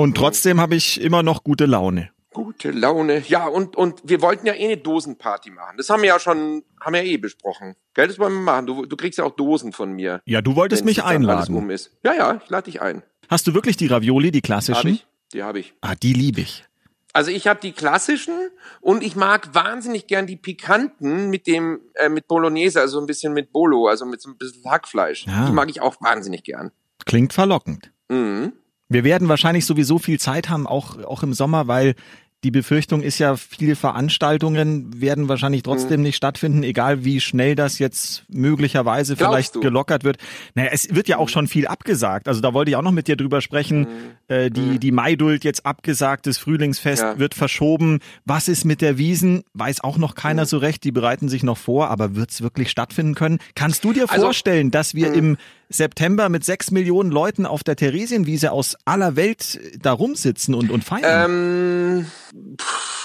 Und 0.00 0.16
trotzdem 0.16 0.60
habe 0.60 0.76
ich 0.76 1.00
immer 1.00 1.22
noch 1.22 1.44
gute 1.44 1.66
Laune. 1.66 2.10
Gute 2.32 2.70
Laune. 2.70 3.22
Ja, 3.28 3.46
und, 3.46 3.76
und 3.76 4.00
wir 4.04 4.22
wollten 4.22 4.46
ja 4.46 4.54
eh 4.54 4.64
eine 4.64 4.76
Dosenparty 4.78 5.50
machen. 5.50 5.76
Das 5.76 5.90
haben 5.90 6.00
wir 6.00 6.08
ja 6.08 6.18
schon, 6.18 6.62
haben 6.80 6.94
wir 6.94 7.02
ja 7.02 7.12
eh 7.12 7.16
besprochen. 7.18 7.76
Gell, 7.92 8.06
das 8.06 8.18
wollen 8.18 8.32
wir 8.32 8.40
machen. 8.40 8.66
Du, 8.66 8.86
du 8.86 8.96
kriegst 8.96 9.18
ja 9.18 9.24
auch 9.24 9.36
Dosen 9.36 9.72
von 9.72 9.92
mir. 9.92 10.22
Ja, 10.24 10.40
du 10.40 10.56
wolltest 10.56 10.86
mich 10.86 11.02
einladen. 11.04 11.54
Um 11.54 11.68
ist. 11.68 11.90
Ja, 12.02 12.14
ja, 12.14 12.40
ich 12.42 12.48
lade 12.48 12.70
dich 12.70 12.80
ein. 12.80 13.02
Hast 13.28 13.46
du 13.46 13.52
wirklich 13.52 13.76
die 13.76 13.88
Ravioli, 13.88 14.30
die 14.30 14.40
klassischen? 14.40 14.78
Hab 14.78 14.86
ich. 14.86 15.06
Die 15.34 15.42
habe 15.42 15.58
ich. 15.58 15.74
Ah, 15.82 15.94
die 15.94 16.14
liebe 16.14 16.40
ich. 16.40 16.64
Also 17.12 17.30
ich 17.30 17.46
habe 17.46 17.60
die 17.60 17.72
klassischen 17.72 18.34
und 18.80 19.02
ich 19.02 19.16
mag 19.16 19.54
wahnsinnig 19.54 20.06
gern 20.06 20.26
die 20.26 20.36
pikanten 20.36 21.28
mit 21.28 21.46
dem 21.46 21.80
äh, 21.94 22.08
mit 22.08 22.26
Bolognese, 22.28 22.80
also 22.80 23.00
ein 23.00 23.06
bisschen 23.06 23.32
mit 23.32 23.52
Bolo, 23.52 23.88
also 23.88 24.06
mit 24.06 24.22
so 24.22 24.30
ein 24.30 24.38
bisschen 24.38 24.64
Hackfleisch. 24.64 25.26
Ja. 25.26 25.46
Die 25.46 25.52
mag 25.52 25.68
ich 25.68 25.80
auch 25.82 26.00
wahnsinnig 26.00 26.44
gern. 26.44 26.70
Klingt 27.04 27.32
verlockend. 27.32 27.90
Mhm. 28.08 28.52
Wir 28.90 29.04
werden 29.04 29.28
wahrscheinlich 29.28 29.64
sowieso 29.64 29.98
viel 29.98 30.20
Zeit 30.20 30.50
haben, 30.50 30.66
auch, 30.66 31.02
auch 31.04 31.22
im 31.22 31.32
Sommer, 31.32 31.68
weil 31.68 31.94
die 32.42 32.50
Befürchtung 32.50 33.02
ist 33.02 33.18
ja, 33.18 33.36
viele 33.36 33.76
Veranstaltungen 33.76 34.98
werden 35.00 35.28
wahrscheinlich 35.28 35.62
trotzdem 35.62 36.00
mhm. 36.00 36.04
nicht 36.04 36.16
stattfinden, 36.16 36.62
egal 36.62 37.04
wie 37.04 37.20
schnell 37.20 37.54
das 37.54 37.78
jetzt 37.78 38.24
möglicherweise 38.28 39.14
Glaubst 39.14 39.32
vielleicht 39.32 39.54
du? 39.56 39.60
gelockert 39.60 40.04
wird. 40.04 40.16
Naja, 40.54 40.70
es 40.72 40.94
wird 40.94 41.06
ja 41.06 41.18
auch 41.18 41.26
mhm. 41.26 41.32
schon 41.32 41.46
viel 41.48 41.66
abgesagt. 41.66 42.28
Also 42.28 42.40
da 42.40 42.54
wollte 42.54 42.70
ich 42.70 42.76
auch 42.76 42.82
noch 42.82 42.92
mit 42.92 43.08
dir 43.08 43.16
drüber 43.16 43.42
sprechen. 43.42 43.80
Mhm. 43.80 44.34
Äh, 44.34 44.50
die, 44.50 44.60
mhm. 44.60 44.80
die 44.80 44.90
Maidult 44.90 45.44
jetzt 45.44 45.66
abgesagt, 45.66 46.26
das 46.26 46.38
Frühlingsfest 46.38 47.02
ja. 47.02 47.18
wird 47.18 47.34
verschoben. 47.34 47.98
Was 48.24 48.48
ist 48.48 48.64
mit 48.64 48.80
der 48.80 48.96
Wiesen? 48.96 49.42
Weiß 49.52 49.84
auch 49.84 49.98
noch 49.98 50.14
keiner 50.14 50.42
mhm. 50.42 50.48
so 50.48 50.58
recht. 50.58 50.82
Die 50.84 50.92
bereiten 50.92 51.28
sich 51.28 51.42
noch 51.42 51.58
vor, 51.58 51.90
aber 51.90 52.16
wird 52.16 52.30
es 52.30 52.40
wirklich 52.40 52.70
stattfinden 52.70 53.14
können? 53.14 53.38
Kannst 53.54 53.84
du 53.84 53.92
dir 53.92 54.10
also, 54.10 54.24
vorstellen, 54.24 54.70
dass 54.70 54.94
wir 54.94 55.10
mhm. 55.10 55.14
im 55.14 55.36
September 55.70 56.28
mit 56.28 56.44
sechs 56.44 56.72
Millionen 56.72 57.10
Leuten 57.10 57.46
auf 57.46 57.62
der 57.62 57.76
Theresienwiese 57.76 58.50
aus 58.50 58.76
aller 58.84 59.14
Welt 59.14 59.60
da 59.80 59.92
rumsitzen 59.92 60.54
und, 60.54 60.70
und 60.70 60.84
feiern? 60.84 61.30
Ähm, 61.30 62.06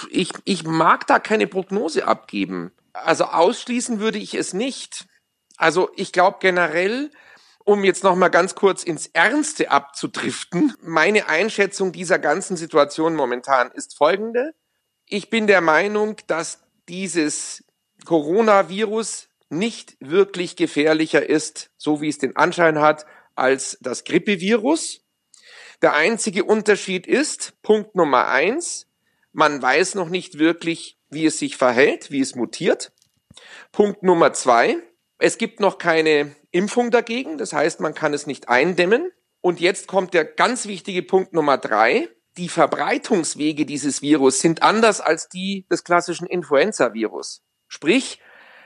ich, 0.10 0.32
ich 0.46 0.64
mag 0.64 1.06
da 1.06 1.20
keine 1.20 1.46
Prognose 1.48 2.08
abgeben. 2.08 2.72
Also 2.94 3.26
ausschließen 3.26 4.00
würde 4.00 4.18
ich 4.18 4.34
es 4.34 4.54
nicht. 4.54 5.06
Also 5.58 5.90
ich 5.96 6.12
glaube 6.12 6.38
generell, 6.42 7.12
um 7.64 7.84
jetzt 7.84 8.04
noch 8.04 8.16
mal 8.16 8.30
ganz 8.30 8.56
kurz 8.56 8.84
ins 8.84 9.08
Ernste 9.08 9.70
abzudriften, 9.70 10.74
meine 10.82 11.30
Einschätzung 11.30 11.92
dieser 11.92 12.18
ganzen 12.18 12.58
Situation 12.58 13.16
momentan 13.16 13.72
ist 13.72 13.96
folgende. 13.96 14.56
Ich 15.06 15.30
bin 15.30 15.46
der 15.46 15.62
Meinung, 15.62 16.18
dass 16.26 16.64
dieses 16.90 17.64
Coronavirus 18.06 19.30
nicht 19.50 19.96
wirklich 20.00 20.56
gefährlicher 20.56 21.28
ist, 21.28 21.72
so 21.78 22.02
wie 22.02 22.10
es 22.10 22.18
den 22.18 22.36
Anschein 22.36 22.80
hat, 22.80 23.06
als 23.36 23.78
das 23.82 24.04
Grippevirus. 24.04 25.02
Der 25.82 25.94
einzige 25.94 26.46
Unterschied 26.46 27.06
ist, 27.06 27.62
Punkt 27.62 27.96
Nummer 27.96 28.28
eins, 28.28 28.88
man 29.34 29.62
weiß 29.62 29.96
noch 29.96 30.10
nicht 30.10 30.40
wirklich, 30.40 30.98
wie 31.10 31.26
es 31.26 31.38
sich 31.38 31.58
verhält, 31.58 32.12
wie 32.12 32.22
es 32.22 32.36
mutiert. 32.36 32.94
Punkt 33.72 34.02
Nummer 34.02 34.34
zwei, 34.34 34.78
es 35.18 35.38
gibt 35.38 35.60
noch 35.60 35.78
keine 35.78 36.36
Impfung 36.52 36.92
dagegen, 36.92 37.38
das 37.38 37.54
heißt, 37.54 37.82
man 37.82 37.94
kann 37.94 38.14
es 38.14 38.28
nicht 38.28 38.50
eindämmen. 38.50 39.12
Und 39.42 39.60
jetzt 39.60 39.88
kommt 39.88 40.14
der 40.14 40.26
ganz 40.26 40.66
wichtige 40.66 41.04
Punkt 41.04 41.34
Nummer 41.34 41.58
drei. 41.58 42.10
Die 42.38 42.50
Verbreitungswege 42.50 43.66
dieses 43.66 44.02
Virus 44.02 44.40
sind 44.40 44.64
anders 44.64 45.02
als 45.02 45.30
die 45.30 45.68
des 45.70 45.84
klassischen 45.84 46.26
Influenza-Virus. 46.26 47.44
Sprich, 47.68 48.20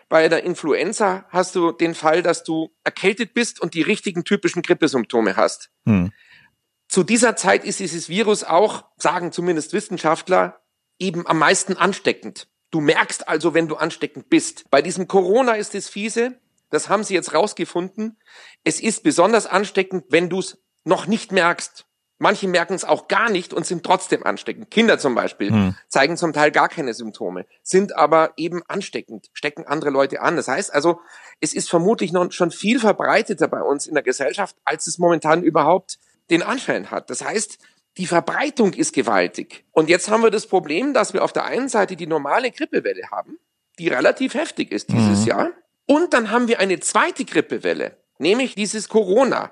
bei 0.10 0.28
der 0.28 0.44
Influenza 0.44 1.26
hast 1.30 1.56
du 1.56 1.72
den 1.72 1.96
Fall, 1.96 2.24
dass 2.24 2.44
du 2.44 2.76
erkältet 2.84 3.34
bist 3.34 3.62
und 3.62 3.76
die 3.76 3.84
richtigen 3.84 4.24
typischen 4.24 4.64
Grippesymptome 4.64 5.38
hast. 5.38 5.70
Hm. 5.86 6.12
Zu 6.88 7.04
dieser 7.04 7.36
Zeit 7.36 7.64
ist 7.64 7.80
dieses 7.80 8.10
Virus 8.10 8.44
auch, 8.44 8.86
sagen 8.98 9.32
zumindest 9.32 9.74
Wissenschaftler, 9.74 10.60
eben 10.98 11.28
am 11.28 11.38
meisten 11.38 11.78
ansteckend. 11.78 12.48
Du 12.72 12.82
merkst 12.82 13.28
also, 13.28 13.54
wenn 13.54 13.68
du 13.68 13.76
ansteckend 13.76 14.30
bist. 14.30 14.70
Bei 14.72 14.82
diesem 14.82 15.08
Corona 15.08 15.54
ist 15.54 15.76
es 15.76 15.88
fiese, 15.88 16.40
das 16.72 16.90
haben 16.90 17.04
sie 17.04 17.14
jetzt 17.14 17.34
rausgefunden. 17.34 18.18
Es 18.64 18.80
ist 18.80 19.04
besonders 19.04 19.46
ansteckend, 19.46 20.06
wenn 20.10 20.30
du 20.30 20.40
es 20.40 20.62
noch 20.84 21.08
nicht 21.08 21.32
merkst. 21.32 21.86
Manche 22.20 22.50
merken 22.50 22.74
es 22.74 22.84
auch 22.84 23.08
gar 23.08 23.30
nicht 23.30 23.54
und 23.54 23.66
sind 23.66 23.84
trotzdem 23.84 24.26
ansteckend. 24.26 24.70
Kinder 24.70 25.00
zum 25.00 25.16
Beispiel 25.16 25.50
hm. 25.50 25.76
zeigen 25.88 26.18
zum 26.18 26.34
Teil 26.34 26.52
gar 26.52 26.68
keine 26.68 26.94
Symptome, 26.94 27.46
sind 27.64 27.96
aber 27.96 28.34
eben 28.36 28.62
ansteckend, 28.68 29.30
stecken 29.34 29.66
andere 29.66 29.90
Leute 29.90 30.22
an. 30.22 30.36
Das 30.36 30.50
heißt 30.50 30.74
also, 30.74 31.00
es 31.40 31.54
ist 31.54 31.70
vermutlich 31.70 32.12
noch 32.12 32.32
schon 32.34 32.52
viel 32.52 32.80
verbreiteter 32.80 33.48
bei 33.48 33.62
uns 33.62 33.88
in 33.88 33.94
der 33.94 34.04
Gesellschaft, 34.04 34.58
als 34.66 34.86
es 34.86 34.98
momentan 34.98 35.44
überhaupt 35.44 35.98
den 36.30 36.44
Anschein 36.44 36.92
hat. 36.92 37.10
Das 37.10 37.24
heißt, 37.24 37.58
die 37.98 38.06
Verbreitung 38.06 38.74
ist 38.74 38.94
gewaltig. 38.94 39.66
Und 39.72 39.90
jetzt 39.90 40.10
haben 40.10 40.22
wir 40.22 40.30
das 40.30 40.46
Problem, 40.46 40.94
dass 40.94 41.14
wir 41.14 41.24
auf 41.24 41.34
der 41.34 41.46
einen 41.46 41.70
Seite 41.70 41.96
die 41.96 42.08
normale 42.08 42.52
Grippewelle 42.52 43.10
haben, 43.12 43.40
die 43.80 43.88
relativ 43.88 44.34
heftig 44.34 44.72
ist 44.72 44.90
dieses 44.92 45.22
mhm. 45.22 45.28
Jahr. 45.28 45.50
Und 45.86 46.14
dann 46.14 46.32
haben 46.32 46.48
wir 46.48 46.60
eine 46.60 46.80
zweite 46.80 47.26
Grippewelle, 47.26 47.98
nämlich 48.18 48.56
dieses 48.56 48.90
Corona. 48.90 49.52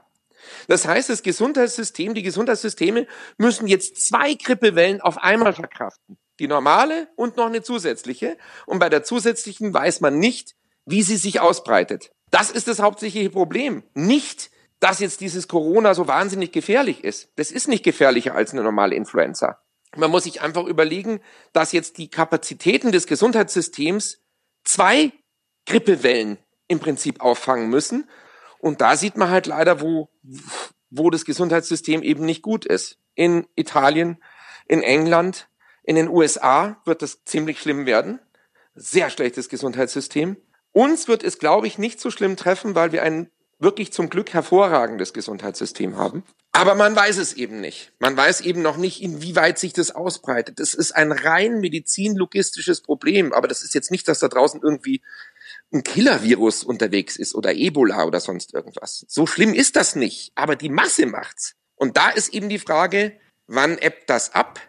Das 0.67 0.87
heißt, 0.87 1.09
das 1.09 1.23
Gesundheitssystem, 1.23 2.13
die 2.13 2.23
Gesundheitssysteme 2.23 3.07
müssen 3.37 3.67
jetzt 3.67 4.07
zwei 4.07 4.33
Grippewellen 4.33 5.01
auf 5.01 5.17
einmal 5.17 5.53
verkraften. 5.53 6.17
Die 6.39 6.47
normale 6.47 7.07
und 7.15 7.37
noch 7.37 7.47
eine 7.47 7.63
zusätzliche. 7.63 8.37
Und 8.65 8.79
bei 8.79 8.89
der 8.89 9.03
zusätzlichen 9.03 9.73
weiß 9.73 10.01
man 10.01 10.19
nicht, 10.19 10.55
wie 10.85 11.03
sie 11.03 11.17
sich 11.17 11.39
ausbreitet. 11.39 12.11
Das 12.31 12.51
ist 12.51 12.67
das 12.67 12.79
hauptsächliche 12.79 13.29
Problem. 13.29 13.83
Nicht, 13.93 14.51
dass 14.79 14.99
jetzt 14.99 15.21
dieses 15.21 15.47
Corona 15.47 15.93
so 15.93 16.07
wahnsinnig 16.07 16.51
gefährlich 16.51 17.03
ist. 17.03 17.29
Das 17.35 17.51
ist 17.51 17.67
nicht 17.67 17.83
gefährlicher 17.83 18.35
als 18.35 18.51
eine 18.51 18.63
normale 18.63 18.95
Influenza. 18.95 19.61
Man 19.95 20.11
muss 20.11 20.25
sich 20.25 20.41
einfach 20.41 20.65
überlegen, 20.65 21.21
dass 21.53 21.71
jetzt 21.71 21.97
die 21.97 22.09
Kapazitäten 22.09 22.91
des 22.91 23.07
Gesundheitssystems 23.07 24.19
zwei 24.63 25.11
Grippewellen 25.65 26.37
im 26.67 26.79
Prinzip 26.79 27.21
auffangen 27.21 27.69
müssen. 27.69 28.09
Und 28.59 28.81
da 28.81 28.95
sieht 28.95 29.17
man 29.17 29.29
halt 29.29 29.47
leider, 29.47 29.81
wo, 29.81 30.09
wo 30.89 31.09
das 31.09 31.25
Gesundheitssystem 31.25 32.03
eben 32.03 32.25
nicht 32.25 32.41
gut 32.41 32.65
ist. 32.65 32.97
In 33.15 33.47
Italien, 33.55 34.23
in 34.67 34.83
England, 34.83 35.49
in 35.83 35.95
den 35.95 36.09
USA 36.09 36.81
wird 36.85 37.01
das 37.01 37.23
ziemlich 37.23 37.59
schlimm 37.59 37.85
werden. 37.85 38.19
Sehr 38.75 39.09
schlechtes 39.09 39.49
Gesundheitssystem. 39.49 40.37
Uns 40.71 41.07
wird 41.07 41.23
es, 41.23 41.39
glaube 41.39 41.67
ich, 41.67 41.77
nicht 41.77 41.99
so 41.99 42.11
schlimm 42.11 42.35
treffen, 42.35 42.75
weil 42.75 42.91
wir 42.91 43.03
ein 43.03 43.31
wirklich 43.59 43.91
zum 43.91 44.09
Glück 44.09 44.33
hervorragendes 44.33 45.13
Gesundheitssystem 45.13 45.97
haben. 45.97 46.23
Aber 46.51 46.75
man 46.75 46.95
weiß 46.95 47.17
es 47.17 47.33
eben 47.33 47.61
nicht. 47.61 47.93
Man 47.99 48.17
weiß 48.17 48.41
eben 48.41 48.61
noch 48.61 48.77
nicht, 48.77 49.01
inwieweit 49.01 49.59
sich 49.59 49.73
das 49.73 49.91
ausbreitet. 49.91 50.59
Das 50.59 50.73
ist 50.73 50.91
ein 50.91 51.11
rein 51.11 51.59
medizinlogistisches 51.59 52.81
Problem. 52.81 53.33
Aber 53.33 53.47
das 53.47 53.63
ist 53.63 53.73
jetzt 53.73 53.91
nicht, 53.91 54.07
dass 54.07 54.19
da 54.19 54.27
draußen 54.27 54.61
irgendwie 54.63 55.01
ein 55.73 55.83
Killer-Virus 55.83 56.63
unterwegs 56.63 57.17
ist 57.17 57.35
oder 57.35 57.53
Ebola 57.53 58.05
oder 58.05 58.19
sonst 58.19 58.53
irgendwas. 58.53 59.05
So 59.07 59.27
schlimm 59.27 59.53
ist 59.53 59.75
das 59.75 59.95
nicht, 59.95 60.31
aber 60.35 60.55
die 60.55 60.69
Masse 60.69 61.05
macht's. 61.05 61.55
Und 61.75 61.97
da 61.97 62.09
ist 62.09 62.33
eben 62.33 62.49
die 62.49 62.59
Frage, 62.59 63.13
wann 63.47 63.77
ebbt 63.77 64.09
das 64.09 64.33
ab? 64.33 64.59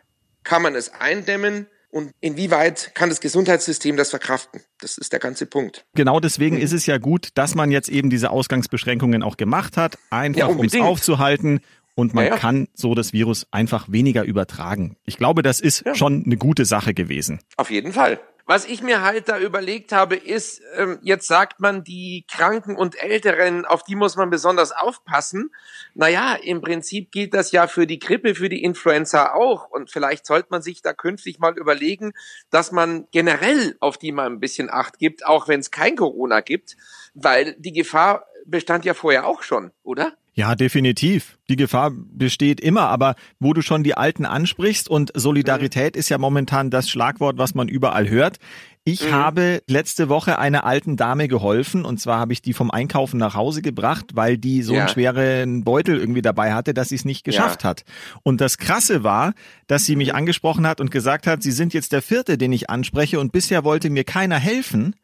Kann 0.43 0.63
man 0.63 0.75
es 0.75 0.93
eindämmen? 0.93 1.67
Und 1.91 2.13
inwieweit 2.21 2.95
kann 2.95 3.09
das 3.09 3.21
Gesundheitssystem 3.21 3.97
das 3.97 4.11
verkraften? 4.11 4.61
Das 4.81 4.99
ist 4.99 5.13
der 5.13 5.21
ganze 5.21 5.47
Punkt. 5.47 5.87
Genau 5.95 6.21
deswegen 6.21 6.59
ist 6.59 6.73
es 6.73 6.85
ja 6.85 6.99
gut, 6.99 7.29
dass 7.35 7.55
man 7.55 7.71
jetzt 7.71 7.89
eben 7.89 8.11
diese 8.11 8.31
Ausgangsbeschränkungen 8.31 9.23
auch 9.23 9.39
gemacht 9.39 9.77
hat, 9.79 9.97
einfach 10.11 10.41
ja, 10.41 10.47
um 10.47 10.63
es 10.63 10.75
aufzuhalten 10.77 11.61
und 11.95 12.13
man 12.13 12.27
Ja, 12.27 12.31
ja. 12.33 12.37
kann 12.37 12.69
so 12.75 12.95
das 12.95 13.13
Virus 13.15 13.47
einfach 13.51 13.91
weniger 13.91 14.23
übertragen. 14.25 14.97
Ich 15.05 15.17
glaube, 15.17 15.43
das 15.43 15.61
ist 15.61 15.85
schon 15.97 16.25
eine 16.27 16.37
gute 16.37 16.67
Sache 16.67 16.93
gewesen. 16.93 17.41
Auf 17.57 17.71
jeden 17.71 17.93
Fall. 17.95 18.21
Was 18.51 18.65
ich 18.65 18.83
mir 18.83 19.03
halt 19.03 19.29
da 19.29 19.39
überlegt 19.39 19.93
habe, 19.93 20.17
ist, 20.17 20.63
ähm, 20.75 20.99
jetzt 21.03 21.27
sagt 21.27 21.61
man, 21.61 21.85
die 21.85 22.25
Kranken 22.33 22.77
und 22.77 22.99
Älteren, 22.99 23.67
auf 23.67 23.83
die 23.83 23.95
muss 23.95 24.17
man 24.17 24.31
besonders 24.31 24.73
aufpassen. 24.73 25.51
Naja, 25.93 26.35
im 26.35 26.63
Prinzip 26.63 27.13
gilt 27.13 27.35
das 27.35 27.53
ja 27.53 27.67
für 27.67 27.87
die 27.87 27.99
Grippe, 27.99 28.35
für 28.35 28.49
die 28.49 28.65
Influenza 28.65 29.35
auch. 29.35 29.69
Und 29.69 29.91
vielleicht 29.91 30.25
sollte 30.25 30.49
man 30.49 30.63
sich 30.63 30.81
da 30.81 30.95
künftig 30.95 31.39
mal 31.39 31.59
überlegen, 31.59 32.15
dass 32.49 32.73
man 32.73 33.07
generell 33.11 33.77
auf 33.81 33.99
die 33.99 34.13
mal 34.13 34.25
ein 34.25 34.41
bisschen 34.41 34.71
Acht 34.71 34.99
gibt, 34.99 35.27
auch 35.27 35.47
wenn 35.47 35.61
es 35.61 35.71
kein 35.71 35.95
Corona 35.95 36.41
gibt, 36.41 36.79
weil 37.13 37.55
die 37.59 37.75
Gefahr 37.75 38.29
bestand 38.47 38.87
ja 38.87 38.95
vorher 38.95 39.27
auch 39.27 39.43
schon, 39.43 39.73
oder? 39.83 40.17
Ja, 40.39 40.55
definitiv. 40.55 41.37
Die 41.51 41.57
Gefahr 41.57 41.91
besteht 41.93 42.61
immer, 42.61 42.83
aber 42.83 43.17
wo 43.41 43.53
du 43.55 43.61
schon 43.61 43.83
die 43.83 43.97
Alten 43.97 44.25
ansprichst 44.25 44.89
und 44.89 45.11
Solidarität 45.17 45.97
ist 45.97 46.11
ja 46.11 46.19
momentan 46.19 46.71
das 46.71 46.89
Schlagwort, 46.89 47.39
was 47.39 47.57
man 47.57 47.67
überall 47.67 48.09
hört. 48.09 48.39
Ich 48.85 49.07
Mhm. 49.09 49.13
habe 49.13 49.63
letzte 49.69 50.09
Woche 50.09 50.39
einer 50.39 50.63
alten 50.65 50.97
Dame 50.97 51.27
geholfen 51.27 51.85
und 51.85 51.99
zwar 52.01 52.21
habe 52.21 52.33
ich 52.33 52.41
die 52.41 52.53
vom 52.53 52.71
Einkaufen 52.71 53.19
nach 53.19 53.35
Hause 53.35 53.63
gebracht, 53.63 54.13
weil 54.15 54.39
die 54.39 54.63
so 54.63 54.75
Ja. 54.75 54.83
einen 54.83 54.89
schweren 54.91 55.65
Beutel 55.65 55.99
irgendwie 55.99 56.23
dabei 56.23 56.53
hatte, 56.55 56.73
dass 56.73 56.91
sie 56.91 56.95
es 56.95 57.05
nicht 57.05 57.25
geschafft 57.25 57.65
Ja. 57.65 57.71
hat. 57.71 57.83
Und 58.23 58.41
das 58.41 58.59
Krasse 58.59 59.03
war, 59.03 59.35
dass 59.67 59.87
sie 59.87 59.97
mich 59.97 60.15
angesprochen 60.15 60.69
hat 60.69 60.81
und 60.81 60.93
gesagt 60.93 61.27
hat, 61.27 61.43
sie 61.43 61.51
sind 61.51 61.75
jetzt 61.75 61.91
der 61.91 62.01
vierte, 62.01 62.39
den 62.39 62.53
ich 62.53 62.71
anspreche 62.71 63.19
und 63.19 63.33
bisher 63.33 63.65
wollte 63.65 63.91
mir 63.91 64.05
keiner 64.05 64.39
helfen. 64.39 64.95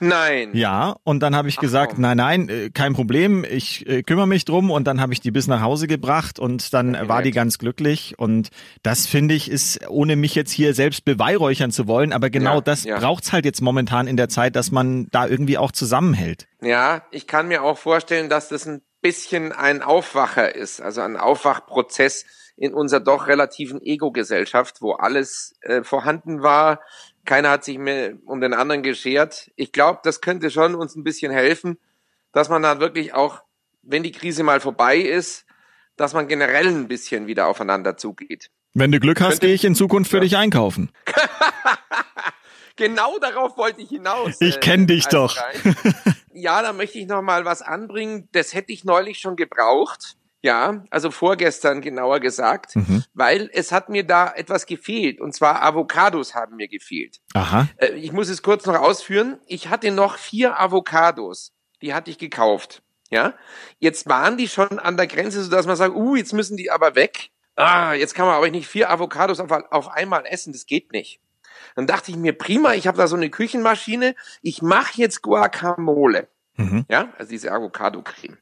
Nein. 0.00 0.50
Ja, 0.54 0.96
und 1.04 1.20
dann 1.20 1.34
habe 1.36 1.48
ich 1.48 1.58
gesagt, 1.58 1.94
komm. 1.94 2.02
nein, 2.02 2.16
nein, 2.16 2.48
äh, 2.48 2.70
kein 2.70 2.94
Problem, 2.94 3.44
ich 3.48 3.86
äh, 3.88 4.02
kümmere 4.02 4.26
mich 4.26 4.44
drum 4.44 4.70
und 4.70 4.86
dann 4.86 5.00
habe 5.00 5.12
ich 5.12 5.20
die 5.20 5.30
bis 5.30 5.46
nach 5.46 5.60
Hause 5.60 5.86
gebracht 5.86 6.38
und 6.38 6.72
dann 6.74 6.94
Okay, 6.94 7.08
war 7.08 7.22
die 7.22 7.28
nett. 7.30 7.36
ganz 7.36 7.58
glücklich 7.58 8.18
und 8.18 8.48
das 8.82 9.06
finde 9.06 9.34
ich 9.34 9.50
ist, 9.50 9.88
ohne 9.88 10.16
mich 10.16 10.34
jetzt 10.34 10.52
hier 10.52 10.74
selbst 10.74 11.04
beweihräuchern 11.04 11.70
zu 11.70 11.86
wollen, 11.86 12.12
aber 12.12 12.30
genau 12.30 12.56
Ja, 12.56 12.60
das 12.60 12.84
ja. 12.84 12.98
braucht's 12.98 13.32
halt 13.32 13.44
jetzt 13.44 13.60
momentan 13.60 14.06
in 14.06 14.16
der 14.16 14.28
Zeit, 14.28 14.56
dass 14.56 14.70
man 14.70 15.08
da 15.10 15.26
irgendwie 15.26 15.58
auch 15.58 15.72
zusammenhält. 15.72 16.46
Ja, 16.60 17.02
ich 17.10 17.26
kann 17.26 17.48
mir 17.48 17.62
auch 17.62 17.78
vorstellen, 17.78 18.28
dass 18.28 18.48
das 18.48 18.66
ein 18.66 18.82
bisschen 19.00 19.52
ein 19.52 19.82
Aufwacher 19.82 20.54
ist, 20.54 20.80
also 20.80 21.00
ein 21.02 21.16
Aufwachprozess 21.16 22.24
in 22.56 22.74
unserer 22.74 22.98
doch 23.00 23.28
relativen 23.28 23.80
Ego-Gesellschaft, 23.80 24.80
wo 24.80 24.92
alles 24.94 25.54
äh, 25.60 25.84
vorhanden 25.84 26.42
war. 26.42 26.80
Keiner 27.28 27.50
hat 27.50 27.62
sich 27.62 27.76
mehr 27.76 28.14
um 28.24 28.40
den 28.40 28.54
anderen 28.54 28.82
geschert. 28.82 29.50
Ich 29.54 29.70
glaube, 29.72 30.00
das 30.02 30.22
könnte 30.22 30.50
schon 30.50 30.74
uns 30.74 30.96
ein 30.96 31.04
bisschen 31.04 31.30
helfen, 31.30 31.76
dass 32.32 32.48
man 32.48 32.62
dann 32.62 32.80
wirklich 32.80 33.12
auch, 33.12 33.42
wenn 33.82 34.02
die 34.02 34.12
Krise 34.12 34.42
mal 34.44 34.60
vorbei 34.60 34.96
ist, 34.96 35.44
dass 35.96 36.14
man 36.14 36.26
generell 36.26 36.68
ein 36.68 36.88
bisschen 36.88 37.26
wieder 37.26 37.46
aufeinander 37.46 37.98
zugeht. 37.98 38.50
Wenn 38.72 38.92
du 38.92 38.98
Glück 38.98 39.20
hast, 39.20 39.40
gehe 39.40 39.52
ich 39.52 39.62
in 39.66 39.74
Zukunft 39.74 40.10
für 40.10 40.16
Ja. 40.16 40.22
dich 40.22 40.36
einkaufen. 40.38 40.90
Genau 42.76 43.18
darauf 43.18 43.56
wollte 43.56 43.82
ich 43.82 43.88
hinaus. 43.88 44.40
Ich 44.40 44.60
kenn 44.60 44.86
dich 44.86 45.06
doch. 45.08 45.36
Ja, 46.32 46.62
da 46.62 46.72
möchte 46.72 46.98
ich 47.00 47.08
noch 47.08 47.20
mal 47.20 47.44
was 47.44 47.60
anbringen. 47.60 48.28
Das 48.30 48.54
hätte 48.54 48.72
ich 48.72 48.84
neulich 48.84 49.18
schon 49.18 49.34
gebraucht. 49.34 50.16
Ja, 50.40 50.84
also 50.90 51.10
vorgestern 51.10 51.80
genauer 51.80 52.20
gesagt, 52.20 52.76
Mhm. 52.76 53.02
weil 53.12 53.50
es 53.52 53.72
hat 53.72 53.88
mir 53.88 54.04
da 54.06 54.32
etwas 54.32 54.66
gefehlt. 54.66 55.20
Und 55.20 55.34
zwar 55.34 55.62
Avocados 55.62 56.34
haben 56.34 56.56
mir 56.56 56.68
gefehlt. 56.68 57.18
Aha. 57.34 57.68
Äh, 57.78 57.88
ich 57.94 58.12
muss 58.12 58.28
es 58.28 58.42
kurz 58.42 58.64
noch 58.66 58.76
ausführen. 58.78 59.40
Ich 59.46 59.68
hatte 59.68 59.90
noch 59.90 60.16
vier 60.16 60.60
Avocados. 60.60 61.52
Die 61.82 61.92
hatte 61.92 62.10
ich 62.10 62.18
gekauft. 62.18 62.82
Ja, 63.10 63.34
jetzt 63.78 64.06
waren 64.08 64.36
die 64.36 64.48
schon 64.48 64.78
an 64.78 64.96
der 64.98 65.06
Grenze, 65.06 65.42
sodass 65.42 65.66
man 65.66 65.76
sagt, 65.76 65.94
uh, 65.96 66.14
jetzt 66.14 66.34
müssen 66.34 66.56
die 66.58 66.70
aber 66.70 66.94
weg. 66.94 67.30
Ah, 67.56 67.94
jetzt 67.94 68.14
kann 68.14 68.26
man 68.26 68.34
aber 68.36 68.50
nicht 68.50 68.68
vier 68.68 68.90
Avocados 68.90 69.40
auf, 69.40 69.50
auf 69.50 69.88
einmal 69.88 70.24
essen. 70.26 70.52
Das 70.52 70.66
geht 70.66 70.92
nicht. 70.92 71.18
Dann 71.74 71.86
dachte 71.88 72.10
ich 72.12 72.16
mir, 72.16 72.36
prima, 72.36 72.74
ich 72.74 72.86
habe 72.86 72.98
da 72.98 73.06
so 73.08 73.16
eine 73.16 73.30
Küchenmaschine. 73.30 74.14
Ich 74.42 74.62
mache 74.62 74.92
jetzt 75.00 75.22
Guacamole. 75.22 76.28
Mhm. 76.56 76.84
Ja, 76.88 77.08
also 77.18 77.30
diese 77.30 77.50
Avocado-Creme. 77.50 78.36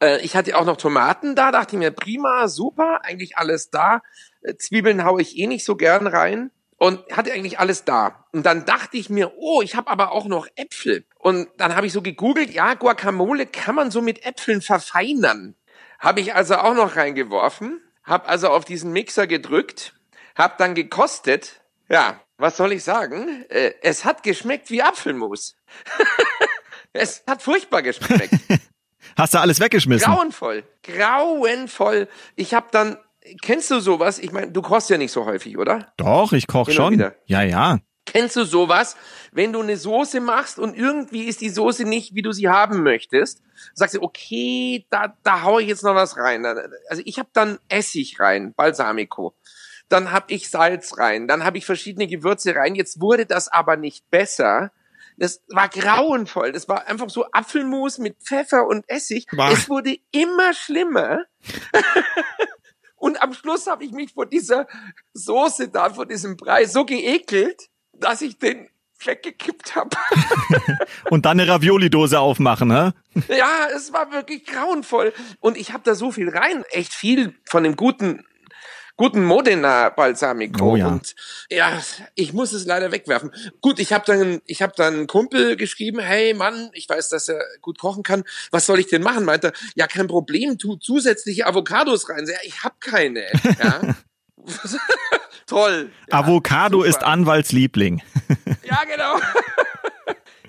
Äh, 0.00 0.20
ich 0.20 0.36
hatte 0.36 0.56
auch 0.56 0.64
noch 0.64 0.76
Tomaten 0.76 1.34
da, 1.34 1.52
dachte 1.52 1.76
ich 1.76 1.78
mir, 1.78 1.90
prima, 1.90 2.48
super, 2.48 3.00
eigentlich 3.04 3.36
alles 3.36 3.70
da. 3.70 4.02
Äh, 4.42 4.56
Zwiebeln 4.56 5.04
haue 5.04 5.22
ich 5.22 5.38
eh 5.38 5.46
nicht 5.46 5.64
so 5.64 5.76
gern 5.76 6.06
rein 6.06 6.50
und 6.76 7.00
hatte 7.12 7.32
eigentlich 7.32 7.58
alles 7.58 7.84
da. 7.84 8.26
Und 8.32 8.44
dann 8.44 8.64
dachte 8.64 8.96
ich 8.96 9.08
mir, 9.08 9.32
oh, 9.36 9.62
ich 9.62 9.76
habe 9.76 9.90
aber 9.90 10.10
auch 10.12 10.26
noch 10.26 10.48
Äpfel. 10.56 11.04
Und 11.18 11.48
dann 11.56 11.76
habe 11.76 11.86
ich 11.86 11.92
so 11.92 12.02
gegoogelt, 12.02 12.50
ja, 12.50 12.74
Guacamole 12.74 13.46
kann 13.46 13.74
man 13.74 13.90
so 13.90 14.02
mit 14.02 14.26
Äpfeln 14.26 14.62
verfeinern. 14.62 15.54
Habe 16.00 16.20
ich 16.20 16.34
also 16.34 16.56
auch 16.56 16.74
noch 16.74 16.96
reingeworfen, 16.96 17.80
habe 18.02 18.28
also 18.28 18.48
auf 18.48 18.64
diesen 18.64 18.92
Mixer 18.92 19.28
gedrückt, 19.28 19.94
habe 20.34 20.54
dann 20.58 20.74
gekostet. 20.74 21.60
Ja, 21.88 22.20
was 22.36 22.56
soll 22.56 22.72
ich 22.72 22.82
sagen? 22.82 23.44
Äh, 23.48 23.74
es 23.82 24.04
hat 24.04 24.24
geschmeckt 24.24 24.68
wie 24.70 24.82
Apfelmus. 24.82 25.54
es 26.92 27.22
hat 27.28 27.42
furchtbar 27.42 27.82
geschmeckt. 27.82 28.34
Hast 29.16 29.34
du 29.34 29.38
alles 29.38 29.60
weggeschmissen? 29.60 30.12
Grauenvoll. 30.12 30.64
Grauenvoll. 30.82 32.08
Ich 32.36 32.54
habe 32.54 32.66
dann, 32.70 32.96
kennst 33.42 33.70
du 33.70 33.80
sowas? 33.80 34.18
Ich 34.18 34.32
meine, 34.32 34.50
du 34.50 34.62
kochst 34.62 34.90
ja 34.90 34.98
nicht 34.98 35.12
so 35.12 35.24
häufig, 35.26 35.58
oder? 35.58 35.92
Doch, 35.96 36.32
ich 36.32 36.46
koch 36.46 36.66
Hin 36.68 36.76
und 36.78 36.84
schon. 36.84 36.92
wieder. 36.94 37.14
Ja, 37.26 37.42
ja. 37.42 37.78
Kennst 38.04 38.34
du 38.36 38.44
sowas, 38.44 38.96
wenn 39.30 39.52
du 39.52 39.60
eine 39.60 39.76
Soße 39.76 40.20
machst 40.20 40.58
und 40.58 40.76
irgendwie 40.76 41.24
ist 41.24 41.40
die 41.40 41.50
Soße 41.50 41.84
nicht, 41.84 42.14
wie 42.14 42.22
du 42.22 42.32
sie 42.32 42.48
haben 42.48 42.82
möchtest, 42.82 43.42
sagst 43.74 43.94
du, 43.94 44.02
okay, 44.02 44.86
da, 44.90 45.16
da 45.22 45.42
hau 45.42 45.60
ich 45.60 45.68
jetzt 45.68 45.84
noch 45.84 45.94
was 45.94 46.16
rein. 46.16 46.44
Also 46.44 47.02
ich 47.04 47.18
habe 47.18 47.28
dann 47.32 47.58
Essig 47.68 48.18
rein, 48.18 48.54
Balsamico. 48.54 49.34
Dann 49.88 50.10
habe 50.10 50.32
ich 50.32 50.50
Salz 50.50 50.98
rein, 50.98 51.28
dann 51.28 51.44
habe 51.44 51.58
ich 51.58 51.66
verschiedene 51.66 52.06
Gewürze 52.08 52.56
rein. 52.56 52.74
Jetzt 52.74 53.00
wurde 53.00 53.24
das 53.24 53.48
aber 53.48 53.76
nicht 53.76 54.10
besser. 54.10 54.72
Das 55.16 55.42
war 55.48 55.68
grauenvoll. 55.68 56.52
Das 56.52 56.68
war 56.68 56.86
einfach 56.86 57.10
so 57.10 57.26
Apfelmus 57.32 57.98
mit 57.98 58.16
Pfeffer 58.22 58.66
und 58.66 58.88
Essig. 58.88 59.26
Bah. 59.32 59.50
Es 59.52 59.68
wurde 59.68 59.96
immer 60.10 60.54
schlimmer. 60.54 61.24
Und 62.96 63.20
am 63.20 63.34
Schluss 63.34 63.66
habe 63.66 63.84
ich 63.84 63.90
mich 63.90 64.12
vor 64.12 64.26
dieser 64.26 64.68
Soße 65.12 65.70
da, 65.70 65.90
vor 65.90 66.06
diesem 66.06 66.36
Brei 66.36 66.66
so 66.66 66.84
geekelt, 66.84 67.68
dass 67.94 68.22
ich 68.22 68.38
den 68.38 68.68
weggekippt 69.04 69.74
habe. 69.74 69.96
Und 71.10 71.26
dann 71.26 71.40
eine 71.40 71.50
Ravioli-Dose 71.50 72.20
aufmachen, 72.20 72.70
hä? 72.70 72.92
ja, 73.28 73.66
es 73.74 73.92
war 73.92 74.12
wirklich 74.12 74.46
grauenvoll. 74.46 75.12
Und 75.40 75.56
ich 75.56 75.72
habe 75.72 75.82
da 75.82 75.96
so 75.96 76.12
viel 76.12 76.28
rein, 76.28 76.64
echt 76.70 76.94
viel 76.94 77.34
von 77.44 77.64
dem 77.64 77.74
guten 77.74 78.24
guten 78.96 79.24
Modena 79.24 79.88
Balsamico 79.90 80.72
Oh 80.72 80.76
ja. 80.76 80.88
und 80.88 81.14
ja, 81.50 81.80
ich 82.14 82.32
muss 82.32 82.52
es 82.52 82.66
leider 82.66 82.92
wegwerfen. 82.92 83.32
Gut, 83.60 83.78
ich 83.78 83.92
habe 83.92 84.04
dann 84.06 84.40
ich 84.46 84.62
habe 84.62 84.72
dann 84.76 84.94
einen 84.94 85.06
Kumpel 85.06 85.56
geschrieben, 85.56 85.98
hey 86.00 86.34
Mann, 86.34 86.70
ich 86.74 86.88
weiß, 86.88 87.08
dass 87.08 87.28
er 87.28 87.44
gut 87.60 87.78
kochen 87.78 88.02
kann. 88.02 88.24
Was 88.50 88.66
soll 88.66 88.78
ich 88.78 88.88
denn 88.88 89.02
machen? 89.02 89.24
Meinte 89.24 89.48
er, 89.48 89.52
ja, 89.74 89.86
kein 89.86 90.06
Problem, 90.06 90.58
tu 90.58 90.76
zusätzliche 90.76 91.46
Avocados 91.46 92.08
rein. 92.08 92.26
Ja, 92.26 92.38
ich 92.44 92.62
habe 92.62 92.74
keine, 92.80 93.24
ja. 93.58 93.80
Toll. 95.46 95.90
Ja, 96.10 96.18
Avocado 96.18 96.78
super. 96.78 96.88
ist 96.88 97.02
Anwaltsliebling. 97.02 98.02
Ja, 98.64 98.84
genau. 98.84 99.18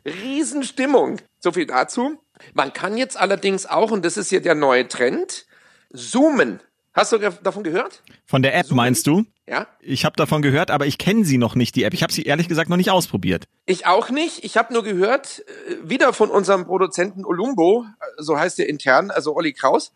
Riesenstimmung. 0.05 1.17
So 1.39 1.51
viel 1.51 1.65
dazu. 1.65 2.21
Man 2.53 2.71
kann 2.71 2.95
jetzt 2.95 3.17
allerdings 3.17 3.65
auch, 3.65 3.91
und 3.91 4.05
das 4.05 4.15
ist 4.15 4.29
hier 4.29 4.41
der 4.41 4.55
neue 4.55 4.87
Trend, 4.87 5.45
zoomen. 5.93 6.61
Hast 6.93 7.11
du 7.11 7.17
davon 7.17 7.63
gehört? 7.63 8.03
Von 8.25 8.43
der 8.43 8.55
App 8.55 8.69
meinst 8.69 9.07
du? 9.07 9.25
Ja. 9.47 9.67
Ich 9.79 10.05
habe 10.05 10.15
davon 10.15 10.43
gehört, 10.43 10.69
aber 10.69 10.85
ich 10.85 10.99
kenne 10.99 11.25
sie 11.25 11.39
noch 11.39 11.55
nicht, 11.55 11.75
die 11.75 11.83
App. 11.83 11.93
Ich 11.93 12.03
habe 12.03 12.13
sie 12.13 12.21
ehrlich 12.23 12.47
gesagt 12.47 12.69
noch 12.69 12.77
nicht 12.77 12.91
ausprobiert. 12.91 13.45
Ich 13.65 13.87
auch 13.87 14.11
nicht. 14.11 14.43
Ich 14.43 14.57
habe 14.57 14.71
nur 14.71 14.83
gehört, 14.83 15.43
äh, 15.67 15.89
wieder 15.89 16.13
von 16.13 16.29
unserem 16.29 16.65
Produzenten 16.65 17.25
Olumbo, 17.25 17.83
äh, 17.83 18.05
so 18.17 18.37
heißt 18.37 18.59
er 18.59 18.69
intern, 18.69 19.09
also 19.09 19.35
Olli 19.35 19.53
Kraus, 19.53 19.91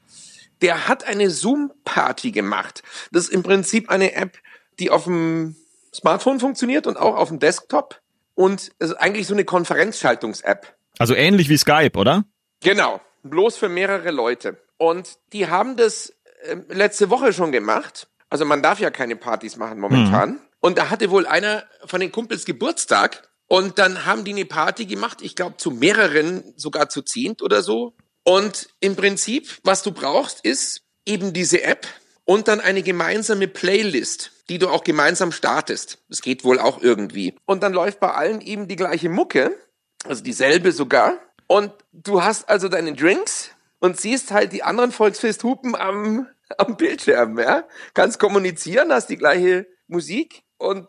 der 0.61 0.87
hat 0.87 1.03
eine 1.03 1.29
Zoom-Party 1.29 2.31
gemacht. 2.31 2.81
Das 3.11 3.25
ist 3.25 3.29
im 3.29 3.43
Prinzip 3.43 3.91
eine 3.91 4.13
App, 4.13 4.39
die 4.79 4.89
auf 4.89 5.03
dem 5.03 5.55
Smartphone 5.93 6.39
funktioniert 6.39 6.87
und 6.87 6.97
auch 6.97 7.15
auf 7.15 7.29
dem 7.29 7.37
Desktop. 7.37 8.01
Und 8.33 8.71
es 8.79 8.89
ist 8.89 8.95
eigentlich 8.95 9.27
so 9.27 9.35
eine 9.35 9.45
Konferenzschaltungs-App. 9.45 10.75
Also 10.97 11.13
ähnlich 11.13 11.47
wie 11.49 11.57
Skype, 11.57 11.97
oder? 11.97 12.25
Genau, 12.63 13.01
bloß 13.21 13.57
für 13.57 13.69
mehrere 13.69 14.09
Leute. 14.09 14.57
Und 14.77 15.17
die 15.33 15.47
haben 15.47 15.75
das 15.75 16.13
ähm, 16.43 16.65
letzte 16.69 17.09
Woche 17.09 17.33
schon 17.33 17.51
gemacht. 17.51 18.07
Also 18.29 18.45
man 18.45 18.61
darf 18.61 18.79
ja 18.79 18.89
keine 18.89 19.15
Partys 19.15 19.57
machen 19.57 19.79
momentan. 19.79 20.39
Und 20.59 20.77
da 20.77 20.89
hatte 20.89 21.09
wohl 21.11 21.25
einer 21.25 21.63
von 21.85 21.99
den 21.99 22.11
Kumpels 22.11 22.45
Geburtstag. 22.45 23.29
Und 23.47 23.79
dann 23.79 24.05
haben 24.05 24.25
die 24.25 24.31
eine 24.31 24.45
Party 24.45 24.85
gemacht, 24.85 25.21
ich 25.21 25.35
glaube 25.35 25.57
zu 25.57 25.71
mehreren, 25.71 26.43
sogar 26.57 26.89
zu 26.89 27.01
zehnt 27.01 27.41
oder 27.41 27.61
so. 27.63 27.95
Und 28.23 28.67
im 28.81 28.97
Prinzip, 28.97 29.59
was 29.63 29.83
du 29.83 29.91
brauchst, 29.91 30.43
ist 30.43 30.81
eben 31.05 31.31
diese 31.31 31.63
App 31.63 31.87
und 32.25 32.49
dann 32.49 32.59
eine 32.59 32.83
gemeinsame 32.83 33.47
Playlist, 33.47 34.31
die 34.49 34.59
du 34.59 34.67
auch 34.67 34.83
gemeinsam 34.83 35.31
startest. 35.31 35.99
Das 36.09 36.21
geht 36.21 36.43
wohl 36.43 36.59
auch 36.59 36.81
irgendwie. 36.81 37.35
Und 37.45 37.63
dann 37.63 37.71
läuft 37.71 38.01
bei 38.01 38.11
allen 38.11 38.41
eben 38.41 38.67
die 38.67 38.75
gleiche 38.75 39.07
Mucke, 39.07 39.57
also 40.03 40.21
dieselbe 40.21 40.73
sogar. 40.73 41.13
Und 41.47 41.71
du 41.93 42.21
hast 42.21 42.49
also 42.49 42.67
deine 42.67 42.93
Drinks 42.93 43.51
und 43.79 43.99
siehst 43.99 44.31
halt 44.31 44.53
die 44.53 44.63
anderen 44.63 44.91
Volksfesthupen 44.91 45.75
am 45.75 46.27
am 46.57 46.77
Bildschirm, 46.77 47.39
ja. 47.39 47.63
Kannst 47.93 48.19
kommunizieren, 48.19 48.91
hast 48.91 49.07
die 49.07 49.17
gleiche 49.17 49.67
Musik 49.87 50.43
und 50.57 50.87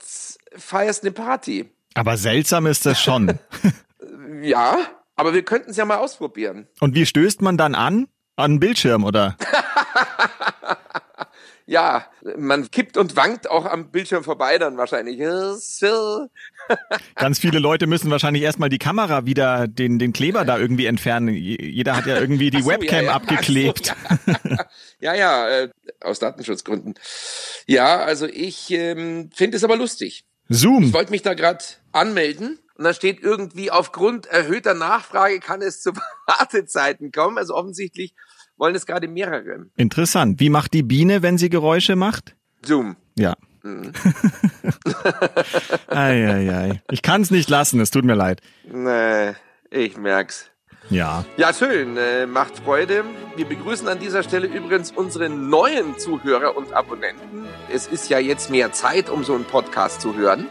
feierst 0.56 1.02
eine 1.02 1.12
Party. 1.12 1.70
Aber 1.94 2.16
seltsam 2.16 2.66
ist 2.66 2.86
das 2.86 3.00
schon. 3.00 3.38
ja, 4.42 4.78
aber 5.16 5.34
wir 5.34 5.44
könnten 5.44 5.70
es 5.70 5.76
ja 5.76 5.84
mal 5.84 5.98
ausprobieren. 5.98 6.68
Und 6.80 6.94
wie 6.94 7.06
stößt 7.06 7.42
man 7.42 7.56
dann 7.56 7.74
an? 7.74 8.08
An 8.36 8.52
den 8.52 8.60
Bildschirm, 8.60 9.02
oder? 9.04 9.36
ja, 11.68 12.06
man 12.38 12.70
kippt 12.70 12.96
und 12.96 13.14
wankt 13.14 13.50
auch 13.50 13.66
am 13.66 13.90
Bildschirm 13.90 14.24
vorbei 14.24 14.56
dann 14.56 14.78
wahrscheinlich. 14.78 15.18
Ganz 17.14 17.38
viele 17.38 17.58
Leute 17.58 17.86
müssen 17.86 18.10
wahrscheinlich 18.10 18.42
erstmal 18.42 18.70
die 18.70 18.78
Kamera 18.78 19.26
wieder, 19.26 19.68
den, 19.68 19.98
den 19.98 20.14
Kleber 20.14 20.46
da 20.46 20.58
irgendwie 20.58 20.86
entfernen. 20.86 21.28
Jeder 21.28 21.94
hat 21.94 22.06
ja 22.06 22.18
irgendwie 22.18 22.50
die 22.50 22.62
so, 22.62 22.70
Webcam 22.70 23.00
ja, 23.00 23.02
ja. 23.02 23.12
abgeklebt. 23.12 23.94
So, 24.24 24.32
ja, 25.00 25.14
ja, 25.14 25.14
ja 25.14 25.48
äh, 25.48 25.68
aus 26.00 26.18
Datenschutzgründen. 26.20 26.94
Ja, 27.66 27.98
also 27.98 28.26
ich 28.26 28.70
ähm, 28.70 29.28
finde 29.34 29.58
es 29.58 29.64
aber 29.64 29.76
lustig. 29.76 30.24
Zoom. 30.48 30.84
Ich 30.84 30.94
wollte 30.94 31.10
mich 31.10 31.20
da 31.20 31.34
gerade 31.34 31.62
anmelden 31.92 32.58
und 32.76 32.84
da 32.84 32.94
steht 32.94 33.20
irgendwie, 33.20 33.70
aufgrund 33.70 34.24
erhöhter 34.26 34.72
Nachfrage 34.72 35.38
kann 35.40 35.60
es 35.60 35.82
zu 35.82 35.92
Wartezeiten 36.26 37.12
kommen. 37.12 37.36
Also 37.36 37.54
offensichtlich 37.54 38.14
wollen 38.58 38.74
es 38.74 38.86
gerade 38.86 39.08
mehrere. 39.08 39.66
Interessant. 39.76 40.40
Wie 40.40 40.50
macht 40.50 40.74
die 40.74 40.82
Biene, 40.82 41.22
wenn 41.22 41.38
sie 41.38 41.48
Geräusche 41.48 41.96
macht? 41.96 42.36
Zoom. 42.64 42.96
Ja. 43.16 43.34
Mhm. 43.62 43.92
ei, 45.88 46.26
ei, 46.26 46.54
ei. 46.54 46.82
Ich 46.90 47.02
kann 47.02 47.22
es 47.22 47.30
nicht 47.30 47.48
lassen, 47.48 47.80
es 47.80 47.90
tut 47.90 48.04
mir 48.04 48.14
leid. 48.14 48.40
Nee, 48.70 49.34
ich 49.70 49.96
merk's. 49.96 50.50
Ja. 50.90 51.24
Ja, 51.36 51.52
schön. 51.52 51.96
Äh, 51.96 52.26
macht 52.26 52.58
Freude. 52.58 53.04
Wir 53.36 53.46
begrüßen 53.46 53.86
an 53.88 53.98
dieser 53.98 54.22
Stelle 54.22 54.46
übrigens 54.46 54.90
unsere 54.90 55.28
neuen 55.28 55.98
Zuhörer 55.98 56.56
und 56.56 56.72
Abonnenten. 56.72 57.46
Es 57.70 57.86
ist 57.86 58.08
ja 58.08 58.18
jetzt 58.18 58.50
mehr 58.50 58.72
Zeit, 58.72 59.10
um 59.10 59.22
so 59.22 59.34
einen 59.34 59.44
Podcast 59.44 60.00
zu 60.00 60.16
hören. 60.16 60.46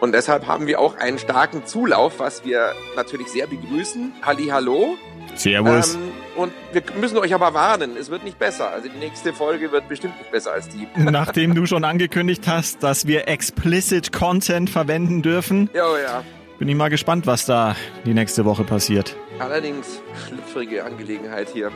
Und 0.00 0.12
deshalb 0.12 0.46
haben 0.46 0.66
wir 0.66 0.80
auch 0.80 0.96
einen 0.96 1.18
starken 1.18 1.66
Zulauf, 1.66 2.18
was 2.18 2.44
wir 2.44 2.72
natürlich 2.96 3.28
sehr 3.28 3.46
begrüßen. 3.46 4.12
Halli, 4.22 4.46
hallo. 4.46 4.96
Servus. 5.36 5.94
Ähm, 5.94 6.12
und 6.40 6.52
wir 6.72 6.82
müssen 6.98 7.18
euch 7.18 7.34
aber 7.34 7.52
warnen, 7.54 7.96
es 7.96 8.10
wird 8.10 8.24
nicht 8.24 8.38
besser. 8.38 8.70
Also 8.70 8.88
die 8.88 8.98
nächste 8.98 9.32
Folge 9.32 9.72
wird 9.72 9.88
bestimmt 9.88 10.18
nicht 10.18 10.30
besser 10.30 10.52
als 10.52 10.68
die. 10.68 10.88
Nachdem 10.96 11.54
du 11.54 11.66
schon 11.66 11.84
angekündigt 11.84 12.46
hast, 12.46 12.82
dass 12.82 13.06
wir 13.06 13.28
explicit 13.28 14.12
Content 14.12 14.70
verwenden 14.70 15.22
dürfen. 15.22 15.68
Ja, 15.74 15.84
oh 15.86 15.96
ja. 15.96 16.24
Bin 16.58 16.68
ich 16.68 16.76
mal 16.76 16.88
gespannt, 16.90 17.26
was 17.26 17.46
da 17.46 17.76
die 18.04 18.14
nächste 18.14 18.44
Woche 18.44 18.64
passiert. 18.64 19.16
Allerdings 19.38 20.00
schlüpfrige 20.26 20.84
Angelegenheit 20.84 21.48
hier. 21.52 21.70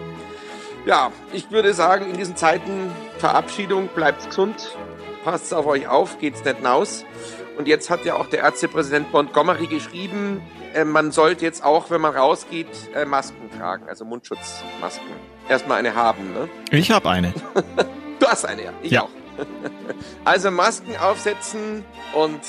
Ja, 0.86 1.10
ich 1.32 1.50
würde 1.50 1.72
sagen, 1.72 2.10
in 2.10 2.16
diesen 2.16 2.36
Zeiten 2.36 2.90
Verabschiedung, 3.18 3.88
bleibt 3.94 4.26
gesund, 4.26 4.76
passt 5.24 5.54
auf 5.54 5.66
euch 5.66 5.88
auf, 5.88 6.18
geht's 6.18 6.44
nicht 6.44 6.56
hinaus. 6.56 7.04
Und 7.56 7.68
jetzt 7.68 7.88
hat 7.90 8.04
ja 8.04 8.14
auch 8.14 8.26
der 8.26 8.40
Ärztepräsident 8.40 9.12
Montgomery 9.12 9.66
geschrieben, 9.66 10.42
äh, 10.74 10.84
man 10.84 11.12
sollte 11.12 11.44
jetzt 11.44 11.64
auch, 11.64 11.90
wenn 11.90 12.00
man 12.00 12.14
rausgeht, 12.14 12.66
äh, 12.94 13.04
Masken 13.04 13.50
tragen, 13.56 13.88
also 13.88 14.04
Mundschutzmasken. 14.04 15.06
Erstmal 15.48 15.78
eine 15.78 15.94
haben, 15.94 16.32
ne? 16.32 16.48
Ich 16.70 16.90
habe 16.90 17.08
eine. 17.10 17.32
du 18.18 18.26
hast 18.26 18.44
eine, 18.44 18.64
ja. 18.64 18.72
Ich 18.82 18.92
ja. 18.92 19.02
auch. 19.02 19.10
also 20.24 20.50
Masken 20.50 20.96
aufsetzen 20.96 21.84
und 22.12 22.40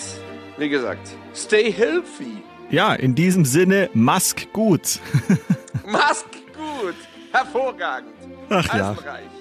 wie 0.57 0.69
gesagt, 0.69 1.09
stay 1.35 1.71
healthy. 1.71 2.41
Ja, 2.69 2.93
in 2.93 3.13
diesem 3.13 3.45
Sinne, 3.45 3.89
Mask 3.93 4.51
gut. 4.53 4.99
Mask 5.85 6.25
gut. 6.55 6.95
Hervorragend. 7.31 8.14
Ach 8.49 8.75
ja. 8.75 8.95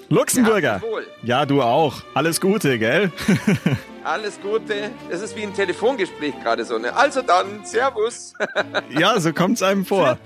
Luxemburger. 0.08 0.82
Ja, 1.22 1.46
du 1.46 1.62
auch. 1.62 2.02
Alles 2.14 2.40
Gute, 2.40 2.78
gell? 2.78 3.10
Alles 4.04 4.38
Gute. 4.40 4.90
Es 5.10 5.22
ist 5.22 5.34
wie 5.36 5.42
ein 5.42 5.54
Telefongespräch 5.54 6.34
gerade 6.42 6.64
so. 6.64 6.78
Ne? 6.78 6.94
Also 6.94 7.22
dann, 7.22 7.64
Servus. 7.64 8.34
ja, 8.98 9.18
so 9.18 9.32
kommt's 9.32 9.62
einem 9.62 9.84
vor. 9.84 10.18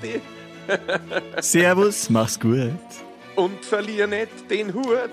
Servus, 1.40 2.10
mach's 2.10 2.38
gut. 2.38 2.72
Und 3.36 3.64
verlier 3.64 4.08
nicht 4.08 4.50
den 4.50 4.74
Hut. 4.74 5.10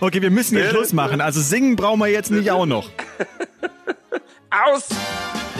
okay, 0.00 0.22
wir 0.22 0.30
müssen 0.30 0.56
jetzt 0.56 0.70
Schluss 0.70 0.92
machen. 0.94 1.20
Also 1.20 1.40
singen 1.42 1.76
brauchen 1.76 2.00
wir 2.00 2.08
jetzt 2.08 2.30
nicht 2.30 2.50
auch 2.50 2.64
noch. 2.64 2.88
Aus! 4.50 4.88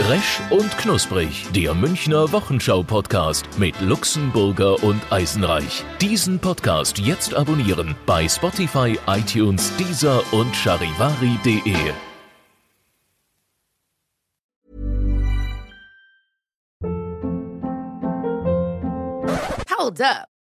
Resch 0.09 0.41
und 0.49 0.79
Knusprig, 0.79 1.47
der 1.55 1.75
Münchner 1.75 2.33
Wochenschau-Podcast 2.33 3.45
mit 3.59 3.79
Luxemburger 3.83 4.83
und 4.83 5.01
Eisenreich. 5.13 5.85
Diesen 6.01 6.39
Podcast 6.39 6.99
jetzt 6.99 7.35
abonnieren 7.35 7.95
bei 8.07 8.27
Spotify, 8.27 8.99
iTunes, 9.07 9.77
Deezer 9.77 10.23
und 10.33 10.57
charivari.de. 10.57 11.75
Hold 19.69 20.01
up. 20.01 20.30